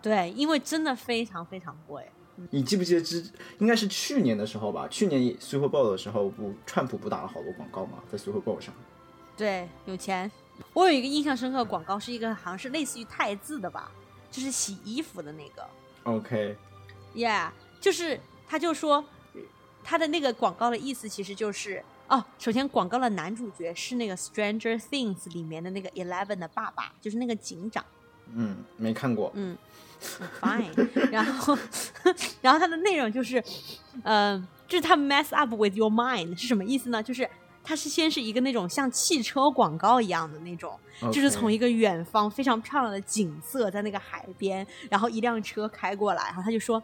[0.00, 2.04] 对，因为真的非常非常贵。
[2.50, 3.22] 你记不记得之
[3.58, 4.86] 应该是去年的时候吧？
[4.88, 7.98] 去年 Super Bowl 的时候，不川普不打了好多广告吗？
[8.10, 8.72] 在 Super Bowl 上。
[9.36, 10.30] 对，有钱。
[10.72, 13.90] 我有一个印象深刻的广告，是一个好像是类似于泰字的吧。
[14.30, 15.66] 就是洗衣服的那个
[16.04, 17.50] ，OK，Yeah，
[17.80, 19.04] 就是他就说
[19.82, 27.84] 他的那个广告的意思其实就是哦，首先广告的男主角是那个《Stranger Things》里面的那个 Eleven 的爸爸，就是那个警长。
[28.32, 29.32] 嗯，没看过。
[29.34, 29.56] 嗯
[30.40, 31.10] ，Fine。
[31.10, 31.58] 然后，
[32.40, 33.42] 然后它的内容就是，
[34.04, 37.02] 嗯，就是他 mess up with your mind 是什么意思呢？
[37.02, 37.28] 就是。
[37.70, 40.76] 它是先是一个那种像汽车广告一样的那种，
[41.12, 46.82] 就是从一个远方非常漂亮的景色，在那个海边，然后一辆车开过来，然后他就说：“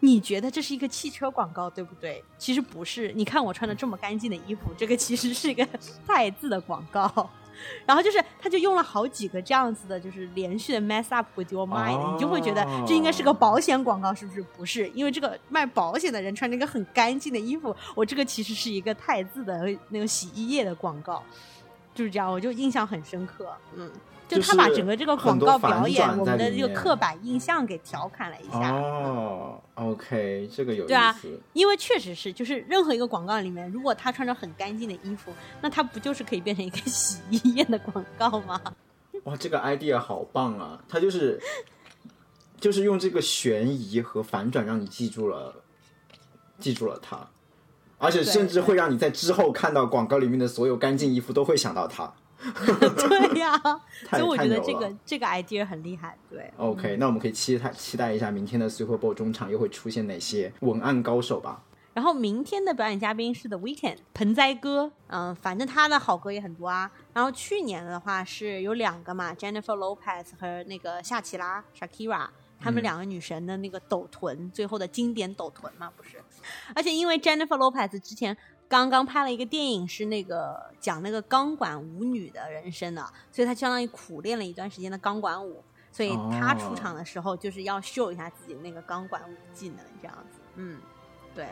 [0.00, 2.24] 你觉得这是一个汽车广告，对不对？
[2.38, 5.68] 其实不是，你看我穿的这么干净的衣服，这个其实是一个
[6.08, 7.28] 汰字的广告。”
[7.86, 14.42] 然后就是，他就用了好几个这样子的，就是连续的 mess up with your mind，你就会觉得这应该是个保险广告，是不是？
[14.56, 21.22] 不是，因为这个卖保险的人穿着一个很干净的衣服，我这个其实是一个汰渍的那个洗衣液的广告，
[21.94, 23.90] 就是这样，我就印象很深刻，嗯。
[24.36, 28.72] 就他把整个这个广告表演，我们的这个刻板印象给调侃了一下。
[28.72, 31.14] 哦，OK，这个有对啊，
[31.52, 38.60] 因为确实是，就是任何一个广告里面，如果他穿着很干净的衣服，那他不就是可以变成一个 洗衣液的广告吗？
[39.24, 40.82] 哇，这个 idea 好棒啊！
[40.88, 41.40] 他就是
[42.58, 45.54] 就是用这个悬疑和反转让你记住了，
[46.58, 47.28] 记住了他，
[47.98, 52.12] 而且甚至会让你在之后看到广告里面的所有干净衣服都会想到他。
[53.08, 53.56] 对呀，
[54.10, 56.16] 所以我觉得这个这个 idea 很厉害。
[56.28, 61.62] 对，OK，那我们可以期待期待一下明天的 Super Bowl 中场又会出现哪些文案高手吧。
[61.94, 66.90] 然后明天的表演嘉宾是 The Weeknd 盆栽哥，嗯，反正他的好歌也很多啊。
[67.12, 72.26] 然后去年的话是有两个嘛，Jennifer Lopez 和那个夏奇拉 Shakira，
[72.58, 76.16] 他们两个女神的那个抖臀，最后的经典抖臀嘛，不是？
[76.74, 78.36] 而且因为 Jennifer Lopez 之前。
[78.72, 90.40] 刚刚拍了一个电影，是那个讲那个钢管舞女的人生的，所以她相当于苦练了一段时间的钢管舞，所以她出场的时候就是要秀一下自己那个钢管舞技能，这样子。
[90.54, 90.80] 嗯，
[91.34, 91.48] 对。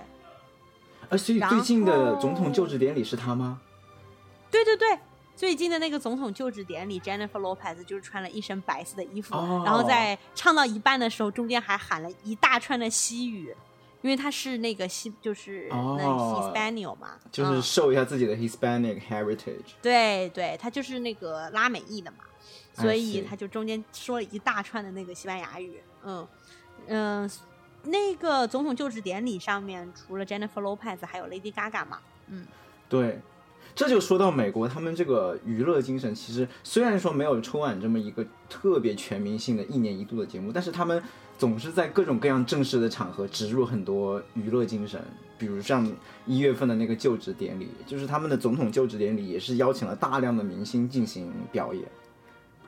[1.11, 3.61] 而，所以最近的总统就职典礼是她吗？
[4.51, 4.99] 对对对，
[5.37, 13.55] 最近的那个总统就职典礼，Jennifer Lopez 就是穿了一身白色的衣服，然后在唱到一半的时候，中间还喊了一大串的西语，
[14.03, 19.75] 因为他是那个西，就是那 Hispanic 嘛，就是秀一下自己的 Hispanic heritage。
[19.83, 22.19] 对对，他就是那个拉美裔的嘛，
[22.75, 25.81] 所以他就中间说了一大串的那个西班牙语。
[26.05, 26.27] 嗯
[26.87, 27.31] 嗯，
[27.85, 31.99] 那个总统就职典礼上面，除了 Jennifer Lopez，还有 Lady Gaga 嘛。
[32.29, 32.47] 嗯，
[32.89, 33.21] 对。
[33.73, 41.01] 这就说到美国，他们这个娱乐精神，其实虽然说没有春晚这么一个特别全民性的一年一度的节目，但是他们
[41.41, 45.03] 总是在各种各样正式的场合植入很多娱乐精神，
[45.39, 45.91] 比如像
[46.27, 51.83] 一月份的那个就职典礼，就是他们的总统就职典礼，也是邀请了大量的明星进行表演。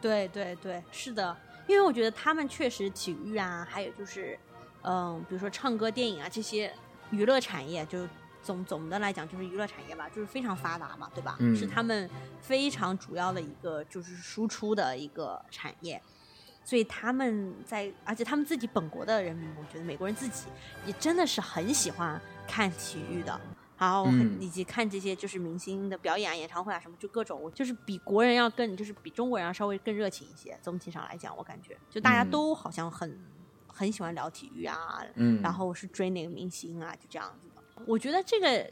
[0.01, 4.39] 对对对，是的，因为我觉得他们确实体育啊，还有就是，
[4.85, 6.73] 嗯，比如说唱歌、电影啊这些
[7.11, 8.09] 娱乐产业就。
[8.45, 11.39] 总总的来讲，就是娱乐产业吧，就是非常发达嘛，对吧？
[11.55, 12.11] 是他们
[12.41, 16.03] 非常主要的一个就是输出的一个产业，
[16.65, 20.47] 所以他们在，而且他们自己本国的人民，我觉得美国人自己
[20.87, 23.41] 也真的是很喜欢看体育的，
[23.77, 24.07] 然后
[24.39, 30.57] 以及看这些就是明星的表演啊、演唱会啊什么，就各种，就是比国人要更，就是比中国人要稍微更热情一些。
[30.63, 33.19] 总体上来讲，我感觉就大家都好像很
[33.67, 37.83] 很喜欢聊体育啊，嗯，然后是追哪个明星啊，就这样子的。
[37.87, 38.71] 我觉得这个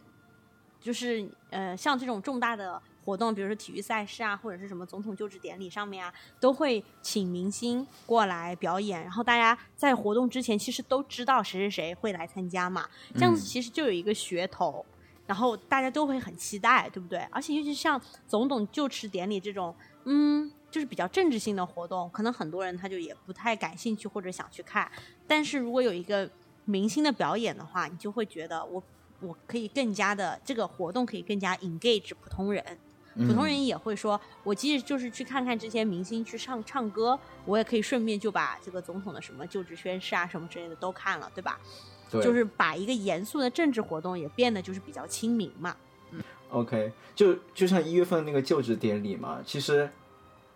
[0.80, 9.03] 就是呃，像这种重大的活动，比如说体育赛事啊，或者是什么总统就职典礼上面啊，都会请明星过来表演。
[9.03, 14.84] 然后大家在活动之前其实都知道谁谁谁会来参加嘛，这样子其实就有一个噱头，
[15.26, 17.18] 然后大家都会很期待，对不对？
[17.30, 19.74] 而且尤其像总统就职典礼这种，
[20.05, 24.90] 嗯，就是比较政治性的活动，可能很多人他就也不太感兴趣或者想去看。
[25.26, 26.30] 但是如果有一个
[26.64, 28.82] 明星的表演的话，你就会觉得我。
[29.22, 32.64] 我可以更加的这个活动可以更加 engage 普通人，
[33.26, 41.58] 普通人也会说，我即使就是去看看这些明星去唱唱歌，我也可以顺便就把这个总统的什么就职宣誓啊什么之类的都看了，对吧？
[42.10, 45.76] 对，就是把一个严肃的政治活动也变得就是比较亲民嘛。
[46.10, 49.90] 嗯，OK，就就像一月份那个就职典礼嘛，其实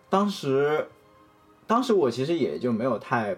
[0.08, 0.88] 当时
[1.66, 3.36] 当时我其实也就没有太。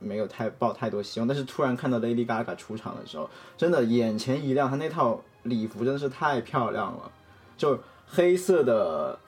[0.00, 4.70] 没有太抱太多希望，但是突然看到 Lady Gaga 出场的时候，真的眼前一亮。
[4.70, 7.10] 她那套礼服真的是太漂亮了，
[7.56, 7.76] 就
[8.10, 9.18] 黑色的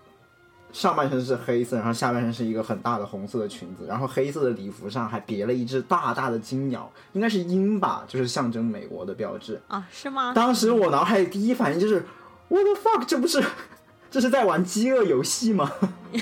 [0.72, 9.86] 上半身是黑色，然后下半身是一个很大的红色的裙子，然后黑色的礼服上还别了一只大大的金鸟，应该是鹰吧，就是象征美国的标志啊？
[9.90, 10.32] 是吗？
[10.34, 12.04] 当时我脑海里第一反应就是
[12.48, 13.04] What the fuck？
[13.06, 13.42] 这不是
[14.10, 15.70] 这是在玩饥饿游戏吗？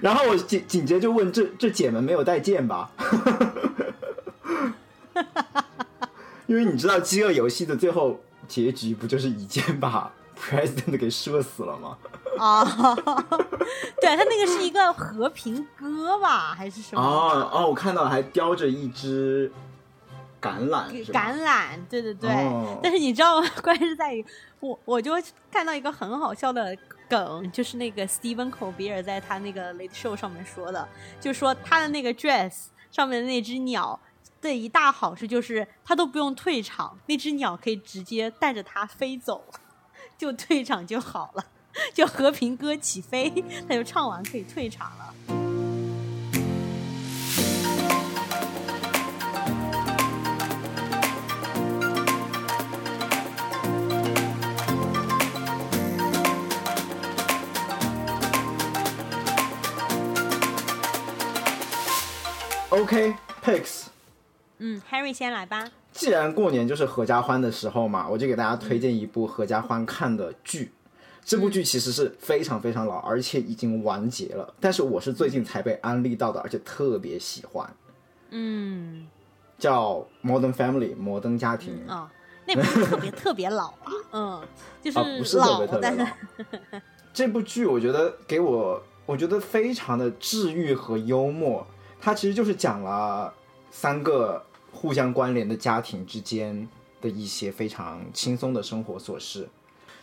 [0.00, 2.90] 然后我紧紧接着就问：“这这姐们没有带剑吧？”
[6.46, 10.10] 因为你知道，饥饿游戏的最后结局不就是一剑把
[10.42, 11.96] President 给射死了吗？
[12.38, 12.64] 啊，
[14.00, 17.00] 对他那个是一个和平鸽吧，还是什么？
[17.00, 19.50] 哦哦，我看到还叼着一只
[20.40, 22.30] 橄榄，橄榄，对对对。
[22.82, 23.48] 但是你知道吗？
[23.62, 24.24] 关键是在于
[24.60, 25.12] 我，我就
[25.50, 26.76] 看到一个很好笑的。
[27.08, 30.88] 梗就是那个 Stephen Colbert 在他那个 Late Show 上面说的，
[31.20, 34.00] 就说他的那个 dress 上面的那只鸟
[34.40, 39.44] 的一大好处就是他都不用退场，那只鸟可以直接带着他飞走，
[40.22, 41.44] 就退场就好了，
[41.92, 43.28] 就和平鸽起飞，
[43.68, 45.12] 他就唱完可以退场了。
[62.70, 63.86] OK，Pix，
[64.58, 65.68] 嗯，Harry 先来吧。
[65.92, 70.72] 既然过年就是合家欢的时候嘛，我就给大家推荐一部合家欢看的剧。
[71.24, 77.72] 这部剧其实是非常非常老，而且已经完结了，但是我是最近才被安利到的，而且特别喜欢。
[78.30, 79.06] 嗯，
[79.56, 81.86] 叫《Modern Family》摩登家庭。
[81.86, 82.10] 啊，
[82.44, 84.42] 那不是特别特别老啊， 嗯，
[84.82, 86.06] 就是不是特别特别老。
[87.14, 91.64] 这部剧我觉得给我，我觉得非常的治愈和幽默。
[92.00, 93.32] 它其实就是讲了
[93.70, 96.66] 三个互相关联的家庭之间
[97.00, 99.48] 的一些非常轻松的生活琐事，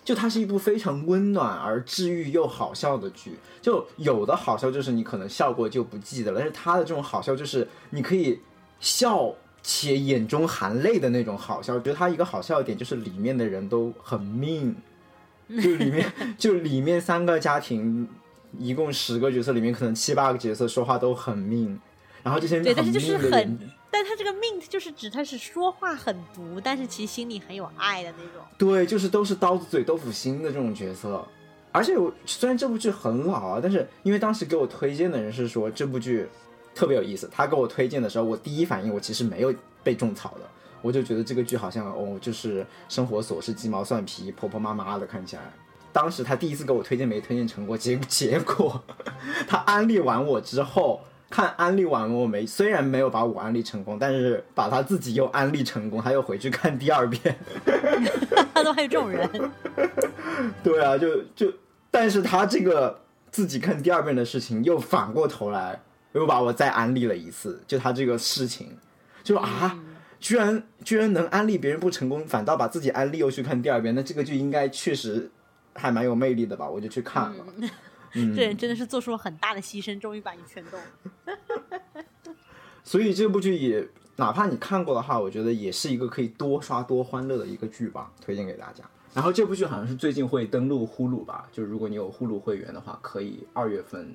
[0.03, 3.37] 就它是一部非常温暖而治愈又好笑的剧。
[3.61, 8.39] 就有的好笑就是你可能笑过就不记得了，但是它的这种好笑就是你可以
[8.79, 11.77] 笑且眼中含泪的那种好笑。
[11.79, 14.75] 觉得它一个好笑的点就是里面的人都很命，
[15.49, 18.07] 就里面 就里面三个家庭
[18.57, 21.79] 一共十个角色里面可能七八个角色说话都很命。
[22.23, 23.59] 然后这些对，但是就是很，
[23.91, 28.43] 但他这个命就是指他是说话很毒，但是其实心里很有爱的那种。
[28.57, 31.25] 对，就是都是刀子嘴豆腐心的这种角色。
[31.71, 36.27] 而且我虽然这部剧很老啊，但是因为当时给我推荐的人是说这部剧
[36.73, 40.49] 特别有意思，他给我推荐的时候，我第一反应我其实没有被种草的，
[40.81, 45.41] 我就觉得这个剧好像哦，就是生活琐事、鸡毛蒜皮、婆婆妈妈的，看起来。
[45.91, 48.83] 当时他第一次给我推荐没推荐成过，结结果
[49.47, 57.35] 他安利完我之后，看安利完我没，虽然没有把我安利成功，但是把他自己又安利成功，他又回去看第二遍。
[58.53, 59.29] 他都还有这种人。
[60.63, 61.53] 对啊，就就，
[61.91, 62.99] 但是他这个
[63.31, 65.79] 自己看第二遍的事情，又反过头来
[66.13, 67.61] 又把我再安利了一次。
[67.67, 68.77] 就他这个事情，
[69.23, 69.77] 就啊，
[70.19, 75.29] 居然居然能安利别人不成功，反倒把自己安利又去看第二遍，那这个剧应该确实。
[75.75, 77.45] 还蛮有魅力的吧，我就去看了。
[78.13, 81.35] 这人真的是做出了很大的牺牲，终于把你劝动了。
[82.83, 88.83] 所以这部剧也，哪怕你看过的话，我觉得也是一个可以多刷多欢乐的一个剧吧，推荐给大家。
[89.13, 94.11] 然后这部剧好像是最近会登录呼噜吧，就如果你有呼噜会员的话，可以二月份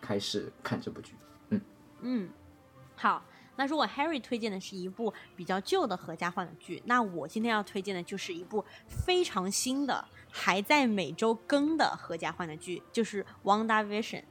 [0.00, 1.14] 开始看这部剧。
[1.50, 1.60] 嗯
[2.00, 2.28] 嗯，
[2.96, 3.22] 好。
[3.60, 10.02] 那如果 Harry 推荐的是一部比较旧的合家欢的剧，那我今天要推荐的就是一部非常新的。
[10.30, 14.22] 还在每周更的合家欢的剧就是《Wanda Vision》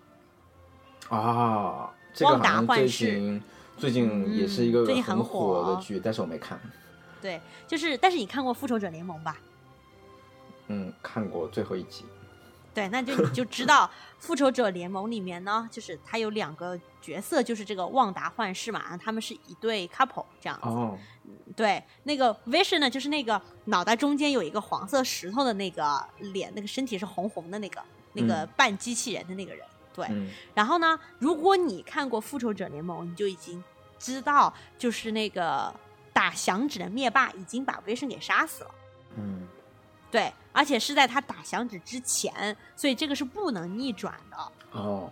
[1.15, 3.39] 啊，旺达幻视
[3.77, 6.59] 最近也是一个很火的剧，但是我没看。
[7.21, 9.37] 对，就是但是你看过《复仇者联盟》吧？
[10.69, 12.03] 嗯，看过最后一集。
[12.73, 13.85] 对，那就你就知道
[14.19, 20.67] 《复仇者联盟》里面呢，就是他有两个角色，就是这个旺达幻视嘛，他们是一对 couple 这样子。
[20.67, 20.97] 哦。
[21.55, 27.81] 对，那个 Vision 呢，就是那个脑袋中间有一个黄色石头的那个脸，那个身体是红红的那个，
[28.13, 29.65] 那个半机器人的那个人。
[29.93, 30.07] 对。
[30.53, 33.63] 然后呢，如果你看过《复仇者联盟》，你就已经
[33.97, 35.73] 知道，就是那个
[36.13, 38.71] 打响指的灭霸已经把 Vision 给杀死了。
[39.17, 39.47] 嗯。
[40.11, 44.51] 对，而且是在他打响指之前，所以这个是不能逆转的。
[44.71, 45.11] 哦，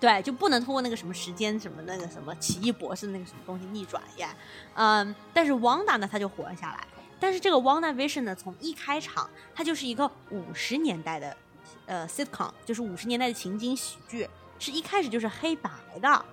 [0.00, 4.26] 对，就不能通过那个什么时间什么那个什么奇异博士那个什么东西逆转耶。
[4.74, 6.86] 嗯，但是汪达呢，他就活了下来。
[7.20, 11.36] 但是这个汪达 Vision 呢，从一开场，它就是一个五十年代的
[11.84, 14.28] 呃 sitcom，就是五十年代的情景喜剧，
[14.58, 15.70] 是一开始就是黑白
[16.00, 16.24] 的。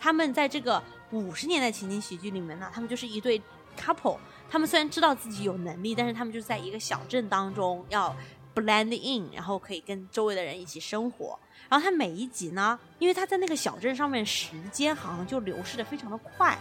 [0.00, 3.40] 他们在这个五十年代情景喜剧里面呢，他们就是一对
[3.78, 4.18] couple。
[4.52, 8.14] 他们虽然知道自己有能力，但是他们就是在一个小镇当中要
[8.54, 11.38] blend in，然后可以跟周围的人一起生活。
[11.70, 16.58] 然后他每一集呢，因为他在那个小镇上面，时间好像就流逝的非常的快。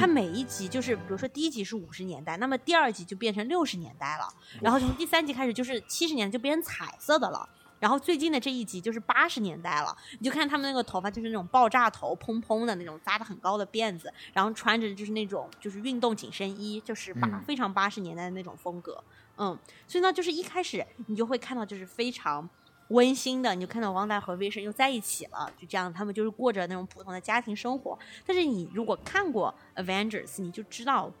[0.00, 4.26] 他每一集就是，比如说第一集是五十年代，那么第二集就变成六十年代了，
[4.62, 7.46] 然后从第三集开始就是七十年就变成彩色的了。
[7.84, 19.04] 然后最近的这一集就是八十年代了，你就看他们那个头发就是那种爆炸头，蓬蓬的那种扎的很高的辫子，然后穿着就是那种就是运动紧身衣，就是八非常八十年代的那种风格，
[19.36, 22.48] 嗯，所以呢，就是一开始你就会看到就是非常
[22.88, 27.98] 温馨的，你就看到王达和 Vision 又在一起了，就这样他们就是过着那种普通的家庭生活。
[28.24, 31.12] 但是你如果看过 Avengers，你就知道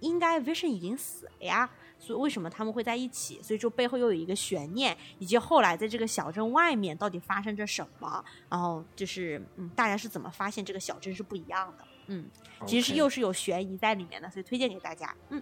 [0.00, 1.70] 应该 Vision 已经死了呀。
[2.00, 3.40] 所以为什么他们会在一起？
[3.42, 8.24] 所以就背后又有一个悬念，以及后来在这个小镇外面到底发生着什么？
[8.48, 11.84] 然后就是嗯，大家是怎么发现这个小镇是不一样的？
[12.06, 12.24] 嗯，
[12.66, 15.14] 其实是又是有悬疑在里面的，所以推荐给大家。
[15.28, 15.40] 嗯，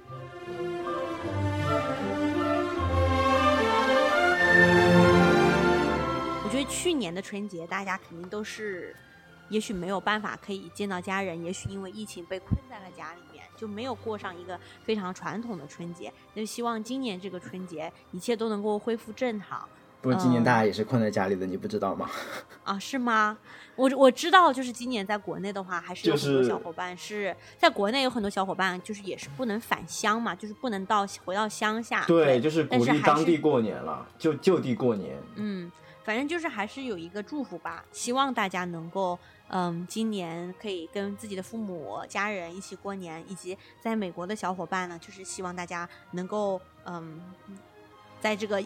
[6.44, 8.94] 我觉得去年的春节大家肯定都是，
[9.48, 13.38] 也许没有办法可以见到家人，也许因为疫情被困在了家里。
[13.59, 19.68] 就没有过上一个非常传统的春节，就希望今年这个春节一切都能够恢复正常。
[20.00, 22.09] 不过今年大家也是困在家里的，你不知道吗？
[22.62, 23.36] 啊，是吗？
[23.74, 32.04] 我我知道，就是今年在国内的话，还是有很多小伙伴是在国内有很多小伙伴就是也是不能返乡嘛，就是不能到回到乡下。
[32.06, 35.20] 对，就是鼓励当地过年了，就就地过年。
[35.34, 35.70] 嗯，
[36.09, 39.18] 反正就是还是有一个祝福吧，希望大家能够。
[39.50, 47.20] 嗯，今年可以跟自己的父母、家人一起过年，以及在美国的小伙伴呢，就是希望大家能够嗯，
[48.22, 48.62] 在这个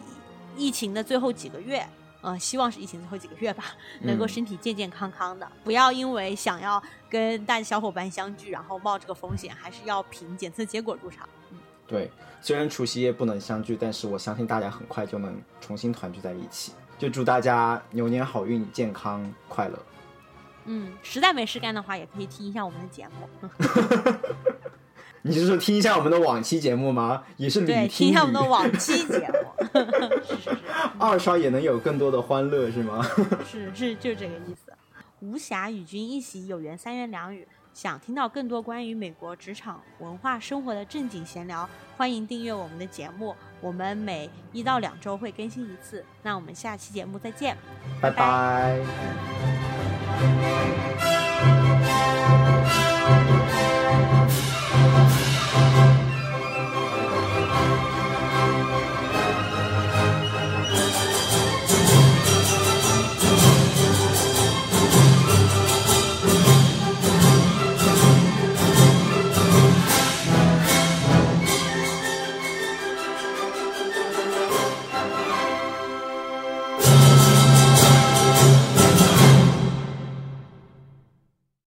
[0.55, 1.85] 疫情的最后几个月，
[2.21, 11.27] 呃，希望是疫情最后几个月吧，能够身体健健康康的，不要因为想要跟大小伙伴相聚，然后冒这个风险，还是要凭检测结果入场。
[11.51, 12.09] 嗯，对，
[12.41, 16.73] 虽然除夕夜不能相聚，但是我相信大家很快就能重新团聚在一起。
[17.03, 19.77] 就祝大家牛年好运、健康、快乐。
[20.63, 23.49] 嗯，实在没事干的话，也可以听一下我们的节目。
[25.21, 27.21] 你是说听一下我们的往期节目吗？
[27.35, 29.65] 也是对，听一下我们的往期节目。
[30.23, 30.57] 是是是，
[30.97, 33.05] 二刷也能有更多的欢乐，是吗？
[33.45, 34.71] 是是，就这个意思。
[35.19, 37.45] 无暇与君一席，有缘三言两语。
[37.73, 41.67] 想听到更多关于美国职场文化生活的正经闲聊，
[41.97, 43.35] 欢迎订阅我们的节目。
[43.59, 46.05] 我们每一到两周会更新一次。
[46.21, 47.57] 那我们下期节目再见，
[47.99, 48.79] 拜拜。